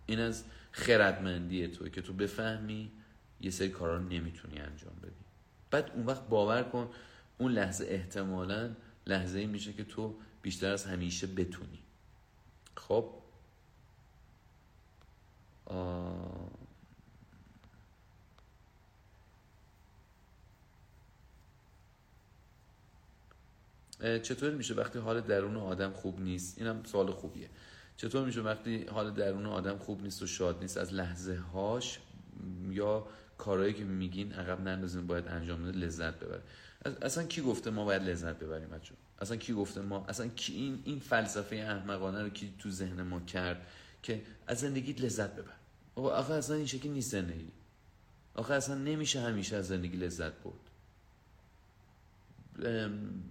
[0.05, 0.43] این از
[0.75, 2.91] خردمندی توه که تو بفهمی
[3.41, 5.25] یه سری کارا رو نمی‌تونی انجام بدی.
[5.71, 6.89] بعد اون وقت باور کن
[7.37, 8.75] اون لحظه احتمالا
[9.07, 11.79] لحظه ای میشه که تو بیشتر از همیشه بتونی.
[12.75, 13.09] خب؟
[24.01, 27.49] چطور میشه وقتی حال درون آدم خوب نیست؟ اینم سوال خوبیه.
[27.97, 31.99] چطور میشه وقتی حال درون آدم خوب نیست و شاد نیست از لحظه هاش
[32.69, 36.41] یا کارهایی که میگین عقب نندازیم باید انجام بده لذت ببره.
[37.01, 40.81] اصلا کی گفته ما باید لذت ببریم بچه اصلا کی گفته ما اصلا کی این
[40.85, 43.67] این فلسفه احمقانه رو کی تو ذهن ما کرد
[44.03, 45.53] که از زندگی لذت ببر؟
[45.95, 47.51] آخه اصلا این شکلی نیست زندگی.
[48.33, 50.65] آخه اصلا نمیشه همیشه از زندگی لذت برد.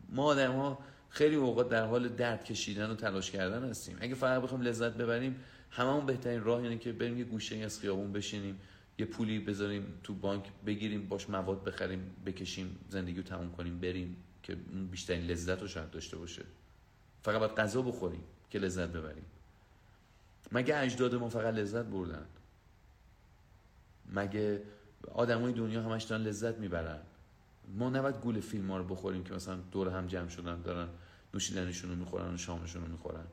[0.08, 0.78] ما آدم ها
[1.14, 3.96] خیلی اوقات در حال درد کشیدن و تلاش کردن هستیم.
[4.00, 5.36] اگه فقط بخوام لذت ببریم
[5.70, 8.60] هممون بهترین راه اینه که بریم یه گوشه از خیابون بشینیم
[8.98, 14.16] یه پولی بذاریم تو بانک بگیریم باش مواد بخریم بکشیم زندگی رو تموم کنیم بریم
[14.42, 14.54] که
[14.90, 16.42] بیشترین لذت رو شاید داشته باشه.
[17.22, 19.24] فقط باید غذا بخوریم که لذت ببریم.
[20.52, 22.26] مگه اجداد ما فقط لذت بردن؟
[24.12, 24.62] مگه
[25.12, 27.00] آدمای دنیا همش دارن لذت می‌برن؟
[27.68, 30.88] ما نباید گول فیلم ها رو بخوریم که مثلا دور هم جمع شدن دارن
[31.34, 33.24] نوشیدنشون رو می‌خورن و شامشون رو می‌خورن.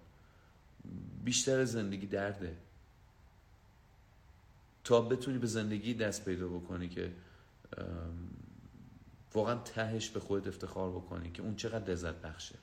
[1.24, 2.58] بیشتر زندگی درده.
[4.84, 7.12] تا بتونی به زندگی دست پیدا بکنی که
[9.34, 12.56] واقعا تهش به خودت افتخار بکنی که اون چقدر لذت بخشه.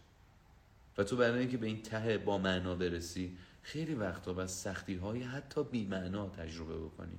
[0.98, 5.22] و تو برای اینکه به این ته با معنا برسی خیلی وقتا و سختی های
[5.22, 7.18] حتی بی معنا تجربه بکنی.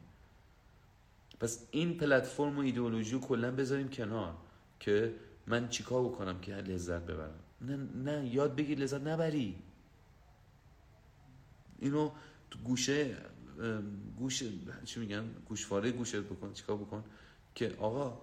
[1.39, 4.35] پس این پلتفرم و ایدئولوژی رو کلا بذاریم کنار
[4.79, 5.13] که
[5.47, 7.39] من چیکار بکنم که لذت ببرم.
[7.61, 9.55] نه نه یاد بگیر لذت نبری.
[11.79, 12.11] اینو
[12.51, 13.17] تو گوشه
[14.17, 14.43] گوش
[14.85, 17.03] چی میگن؟ گوشواره گوشت بکن چیکار بکن؟
[17.55, 18.21] که آقا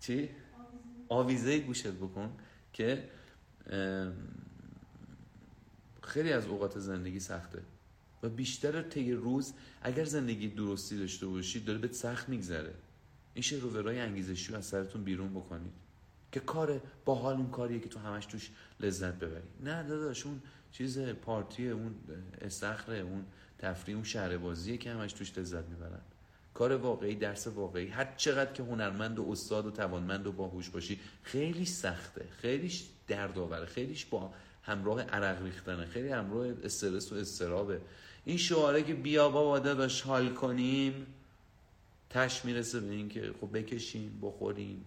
[0.00, 0.30] چی؟
[1.08, 2.36] آویزه گوشت بکن
[2.72, 3.08] که
[6.02, 7.62] خیلی از اوقات زندگی سخته
[8.22, 9.52] و بیشتر طی روز
[9.82, 12.74] اگر زندگی درستی داشته باشید داره بهت سخت میگذره.
[13.34, 15.72] این برای انگیزشی رو از سرتون بیرون بکنید.
[16.34, 19.42] که کار باحال اون کاریه که تو همش توش لذت ببری.
[19.60, 21.94] نه داداش اون چیز پارتی اون
[22.40, 23.24] استخره اون
[23.58, 26.00] تفریح اون شهر بازیه که همش توش لذت می‌برن.
[26.54, 27.88] کار واقعی درس واقعی.
[27.88, 32.24] هر چقدر که هنرمند و استاد و توانمند و باهوش باشی خیلی سخته.
[32.40, 33.66] خیلیش دردآوره.
[33.66, 34.32] خیلیش با
[34.62, 35.86] همراه عرق ریختنه.
[35.86, 37.80] خیلی همراه استرس و استرابه.
[38.24, 41.06] این شعاره که بیا بابا داداش حال کنیم
[42.10, 44.84] تش می‌رسه به این که خب بکشیم بخوریم.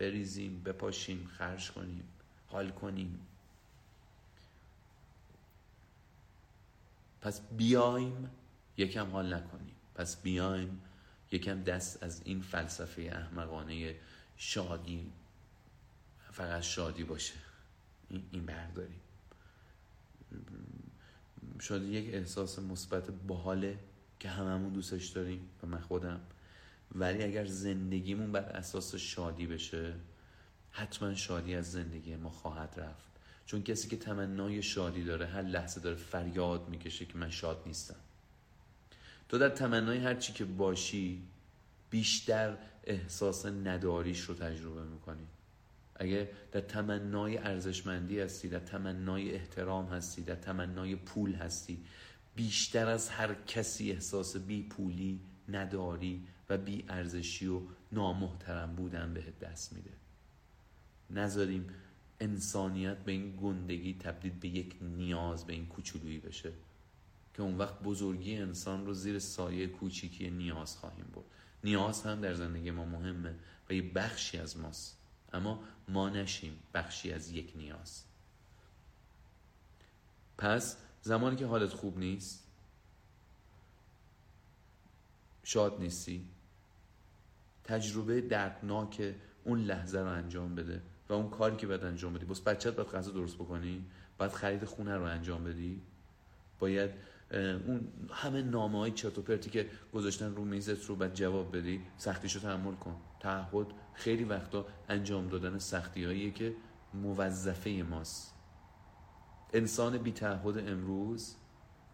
[0.00, 2.04] بریزیم بپاشیم خرج کنیم
[2.46, 3.26] حال کنیم.
[7.20, 8.30] پس بیایم
[8.76, 9.74] یکم حال نکنیم.
[9.94, 10.80] پس بیایم
[11.32, 13.96] یکم دست از این فلسفه احمقانه
[14.36, 15.12] شادی
[16.32, 17.34] فقط شادی باشه.
[18.32, 19.00] این برداریم.
[21.60, 23.78] شاید یک احساس مثبت باحاله
[24.18, 26.20] که هممون دوستش داریم و من خودم.
[26.94, 29.94] ولی اگر زندگیمون بر اساس شادی بشه
[30.70, 33.10] حتما شادی از زندگی ما خواهد رفت.
[33.46, 37.96] چون کسی که تمنای شادی داره هر لحظه داره فریاد می‌کشه که من شاد نیستم.
[39.28, 41.22] تو در تمنای هر چی که باشی
[41.90, 45.26] بیشتر احساس نداریش رو تجربه می‌کنی.
[45.96, 51.84] اگه در تمنای ارزشمندی هستی در تمنای احترام هستی در تمنای پول هستی
[52.36, 57.60] بیشتر از هر کسی احساس بی پولی نداری و بی ارزشی و
[57.92, 59.90] نامحترم بودن بهت دست میده.
[61.10, 61.66] نذاریم
[62.20, 66.52] انسانیت به این گندگی تبدیل به یک نیاز به این کوچولویی بشه
[67.34, 71.24] که اون وقت بزرگی انسان رو زیر سایه کوچیکی نیاز خواهیم بود
[71.64, 73.34] نیاز هم در زندگی ما مهمه
[73.70, 74.96] و یه بخشی از ماست.
[75.32, 78.04] اما ما نشیم بخشی از یک نیاز.
[80.38, 82.46] پس زمانی که حالت خوب نیست
[85.44, 86.28] شاد نیستی؟
[87.70, 89.14] تجربه دردناک
[89.44, 92.24] اون لحظه رو انجام بده و اون کاری که باید انجام بدی.
[92.24, 93.84] بس بچت باید غذا درست بکنی؟
[94.18, 95.80] باید خرید خونه رو انجام بدی؟
[96.58, 96.90] باید
[97.66, 101.80] اون همه نامه های چرت و پرتی که گذاشتن رو میزت رو بعد جواب بدی
[101.96, 102.96] سختیشو تحمل کن.
[103.20, 106.54] تعهد خیلی وقتا انجام دادن سختی هاییه که
[106.94, 108.34] موظفه ماست.
[109.52, 111.34] انسان بی تعهد امروز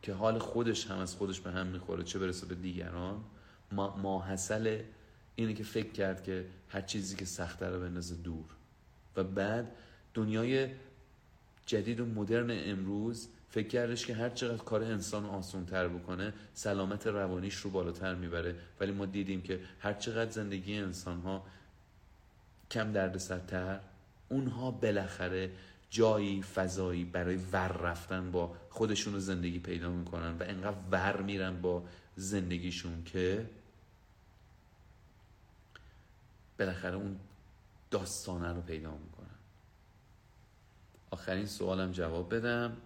[0.02, 3.24] که حال خودش هم از خودش به هم می‌خوره چه برسه به دیگران
[3.72, 4.82] ما, ما حسل
[5.36, 8.44] اینه که فکر کرد که هر چیزی که سخته رو بندازه دور.
[9.16, 9.72] و بعد
[10.14, 10.68] دنیای
[11.66, 17.06] جدید و مدرن امروز فکر کردش که هر چقدر کار انسان آسان تر بکنه سلامت
[17.06, 18.54] روانیش رو بالاتر می‌بره.
[18.80, 21.46] ولی ما دیدیم که هر چقدر زندگی انسان ها
[22.70, 23.80] کم درد سرتر
[24.28, 25.50] اونها بالاخره
[25.90, 31.60] جایی فضایی برای ور رفتن با خودشون رو زندگی پیدا می‌کنن و انقدر ور میرن
[31.60, 31.82] با
[32.16, 33.46] زندگیشون که
[36.58, 37.20] بالاخره اون
[37.90, 39.26] داستانه رو پیدا می‌کنم.
[41.10, 42.76] آخرین سوالم جواب بدم.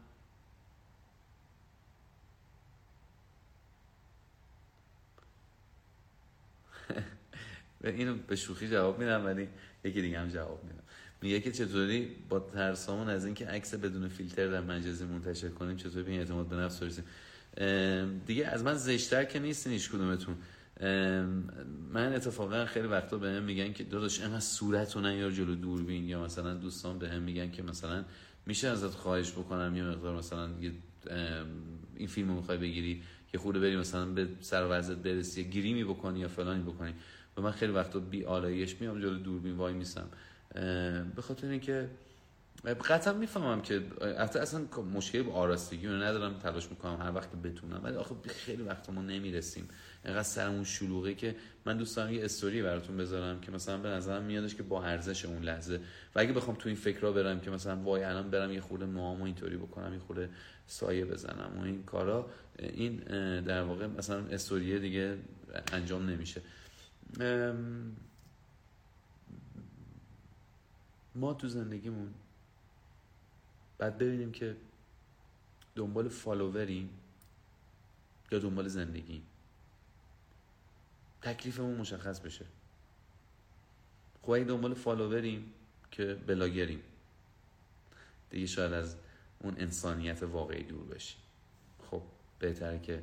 [7.84, 9.48] اینو به شوخی جواب میدم ولی
[9.84, 10.82] یکی دیگه هم جواب میدم.
[11.22, 16.02] میگه که چطوری با ترسامون از اینکه عکس بدون فیلتر در مجازی منتشر کنیم چطوری
[16.02, 17.04] به این اعتماد به نفس برسیم؟
[18.26, 20.36] دیگه از من زشتر که نیستین هیچ کدومتون.
[21.92, 26.08] من اتفاقا خیلی وقتا به هم میگن که داداش اینقدر صورت و یا جلو دوربین
[26.08, 28.04] یا مثلا دوستان به هم میگن که مثلا
[28.46, 30.48] میشه ازت خواهش بکنم یه مقدار مثلا
[31.96, 33.02] این فیلم رو می‌خوای بگیری
[33.32, 36.94] که خورده بری مثلا به سر وضعت برسی گریمی بکنی یا فلانی بکنی.
[37.36, 40.08] و من خیلی وقتا بی آلایش میام جلو دوربین وای میسم.
[41.16, 41.88] به خاطر اینکه
[42.64, 43.82] قطعا می‌فهمم که
[44.16, 47.80] اصلا مشکلی با آراستگی رو ندارم تلاش می‌کنم هر وقت بتونم.
[47.84, 49.68] ولی آخه خیلی وقت ما نمی‌رسیم.
[50.04, 54.22] اینقدر سرمون شلوغه که من دوست دارم یه استوری براتون بذارم که مثلا به نظرم
[54.22, 55.80] میادش که با ارزش اون لحظه.
[56.14, 59.24] و اگه بخوام تو این فکرها برم که مثلا وای الان برم یه خورده موامو
[59.24, 60.30] اینطوری بکنم یه خورده
[60.66, 62.96] سایه بزنم و این کارا این
[63.40, 65.18] در واقع مثلا استوریه دیگه
[65.72, 66.42] انجام نمیشه.
[71.14, 72.14] ما تو زندگیمون
[73.78, 74.56] بعد ببینیم که
[75.76, 76.90] دنبال فالووریم
[78.32, 79.22] یا دنبال زندگی
[81.22, 82.44] تکلیفمون مشخص بشه.
[84.22, 85.52] خب اگه دنبال فالووریم
[85.90, 86.82] که بلاگریم.
[88.30, 88.96] دیگه شاید از
[89.38, 91.20] اون انسانیت واقعی دور بشیم.
[91.90, 92.02] خب
[92.38, 93.02] بهتره که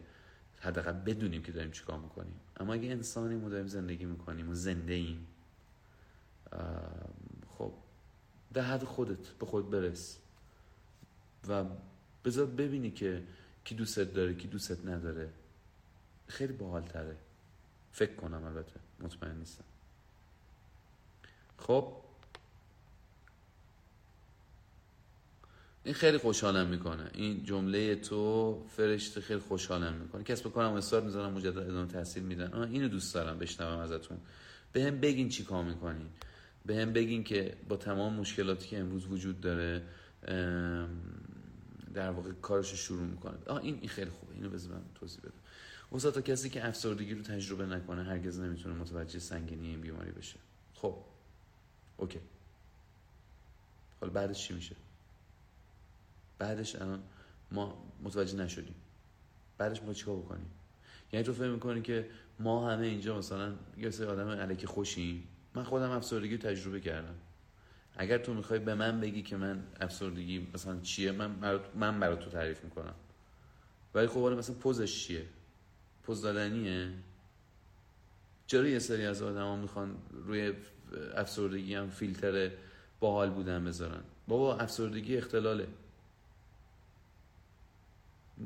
[0.59, 2.39] حداقل بدونیم که داریم چیکار می‌کنیم.
[2.57, 5.27] اما اگه انسانیم و داریم زندگی می‌کنیم و زنده ایم
[7.57, 7.73] خب
[8.53, 10.17] در حد خودت به خود برس.
[11.47, 11.65] و
[12.25, 13.23] بذار ببینی که
[13.63, 15.29] کی دوستت داره کی دوستت نداره.
[16.27, 17.17] خیلی باحال تره
[17.97, 18.73] فکر کنم البته.
[18.99, 19.63] مطمئن نیستم.
[21.57, 21.93] خب.
[25.83, 27.09] این خیلی خوشحالم می‌کنه.
[27.13, 30.23] این جمله تو فرشته خیلی خوشحالم می‌کنه.
[30.23, 32.53] کسب کنم استار می‌ذارم مجدد ادامه تحصیل میدن.
[32.53, 34.17] آه اینو دوست دارم بشنوم ازتون.
[34.73, 36.09] به هم بگین چی کار می‌کنین.
[36.65, 39.83] به هم بگین که با تمام مشکلاتی که امروز وجود داره
[41.93, 43.37] در واقع کارش شروع می‌کنه.
[43.47, 44.33] آه این خیلی خوبه.
[44.33, 45.31] اینو بذار توضیح بدم.
[45.89, 50.39] اوسا تا کسی که افسردگی رو تجربه نکنه هرگز نمی‌تونه متوجه سنگینی این بیماری بشه.
[50.73, 50.97] خب.
[51.97, 52.19] اوکی.
[54.01, 54.75] حالا بعدش چی میشه؟
[56.39, 57.03] بعدش الان
[57.51, 58.75] ما متوجه نشدیم.
[59.57, 60.51] بعدش ما چیکار بکنیم؟
[61.11, 62.09] یعنی تو فکر می‌کنی که
[62.39, 67.15] ما همه اینجا مثلا یه سری آدم علیکی خوشیم؟ من خودم افسردگی تجربه کردم.
[67.97, 72.19] اگر تو می‌خوای به من بگی که من افسردگی مثلا چیه من برات من برات
[72.19, 72.95] تو تعریف می‌کنم.
[73.93, 75.25] ولی خب مثلا پوزش چیه؟
[76.07, 76.89] پوز دادنیه
[78.47, 79.95] چرا یه سری از آدما می‌خوان
[80.25, 80.53] روی
[81.15, 82.51] افسردگی هم فیلتر
[82.99, 85.67] باحال بودن بذارن؟ بابا افسردگی اختلاله.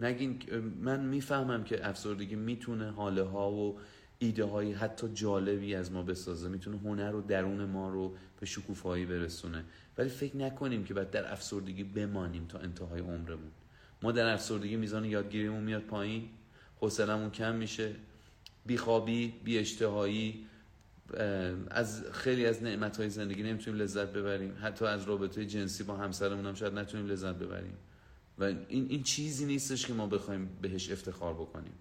[0.02, 0.40] نگین
[0.82, 3.80] من می‌فهمم که افسردگی می‌تونه حاله ها و
[4.20, 6.50] ایده های حتی جالبی از ما بسازه.
[6.50, 9.64] می‌تونه هنر و درون ما رو به شکوفایی برسونه.
[9.98, 13.52] ولی فکر نکنیم که بعد در افسردگی بمانیم تا انتهای عمرمون.
[14.04, 16.30] ما در افسردگی میزان یادگیریمون میاد پایین.
[16.82, 17.96] حوصلمون کم میشه.
[18.66, 20.46] بیخوابی بی اشتهایی
[21.70, 24.58] از خیلی از نعمت های زندگی نمی‌تونیم لذت ببریم.
[24.62, 27.78] حتی از رابطه جنسی با همسرمون هم شاید نتونیم لذت ببریم.
[28.40, 31.74] و این, این چیزی نیستش که ما بخوایم بهش افتخار بکنیم.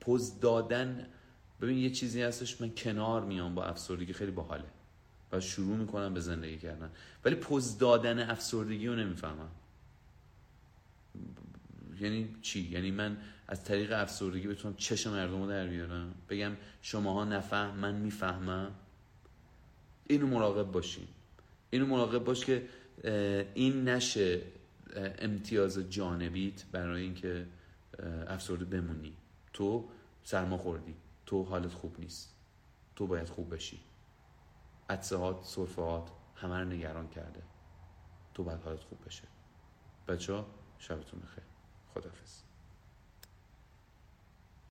[0.00, 1.06] پوز دادن
[1.60, 4.64] ببین یه چیزی هستش من کنار میام با افسردگی خیلی باحاله.
[5.32, 6.90] و شروع می‌کنم به زندگی کردن.
[7.24, 9.50] ولی پوز دادن افسردگی رو نمی‌فهمم.
[12.00, 13.16] یعنی چی؟ یعنی من
[13.48, 18.74] از طریق افسردگی بتونم چش مردم رو در بیارم؟ بگم شماها نفهم من می‌فهمم؟
[20.06, 21.08] اینو مراقب باشین.
[21.70, 22.68] اینو مراقب باش که
[23.54, 24.42] این نشه
[25.18, 27.46] امتیاز جانبیت برای اینکه
[28.26, 29.16] افسرده بمونی.
[29.52, 29.88] تو
[30.22, 30.94] سرما خوردی.
[31.26, 32.34] تو حالت خوب نیست.
[32.96, 33.80] تو باید خوب بشی.
[34.90, 37.42] عدسهات صرفهات همه رو نگران کرده.
[38.34, 39.24] تو باید حالت خوب بشه.
[40.08, 40.46] بچه ها
[40.78, 41.47] شبتون بخیر.
[41.97, 42.43] خدافز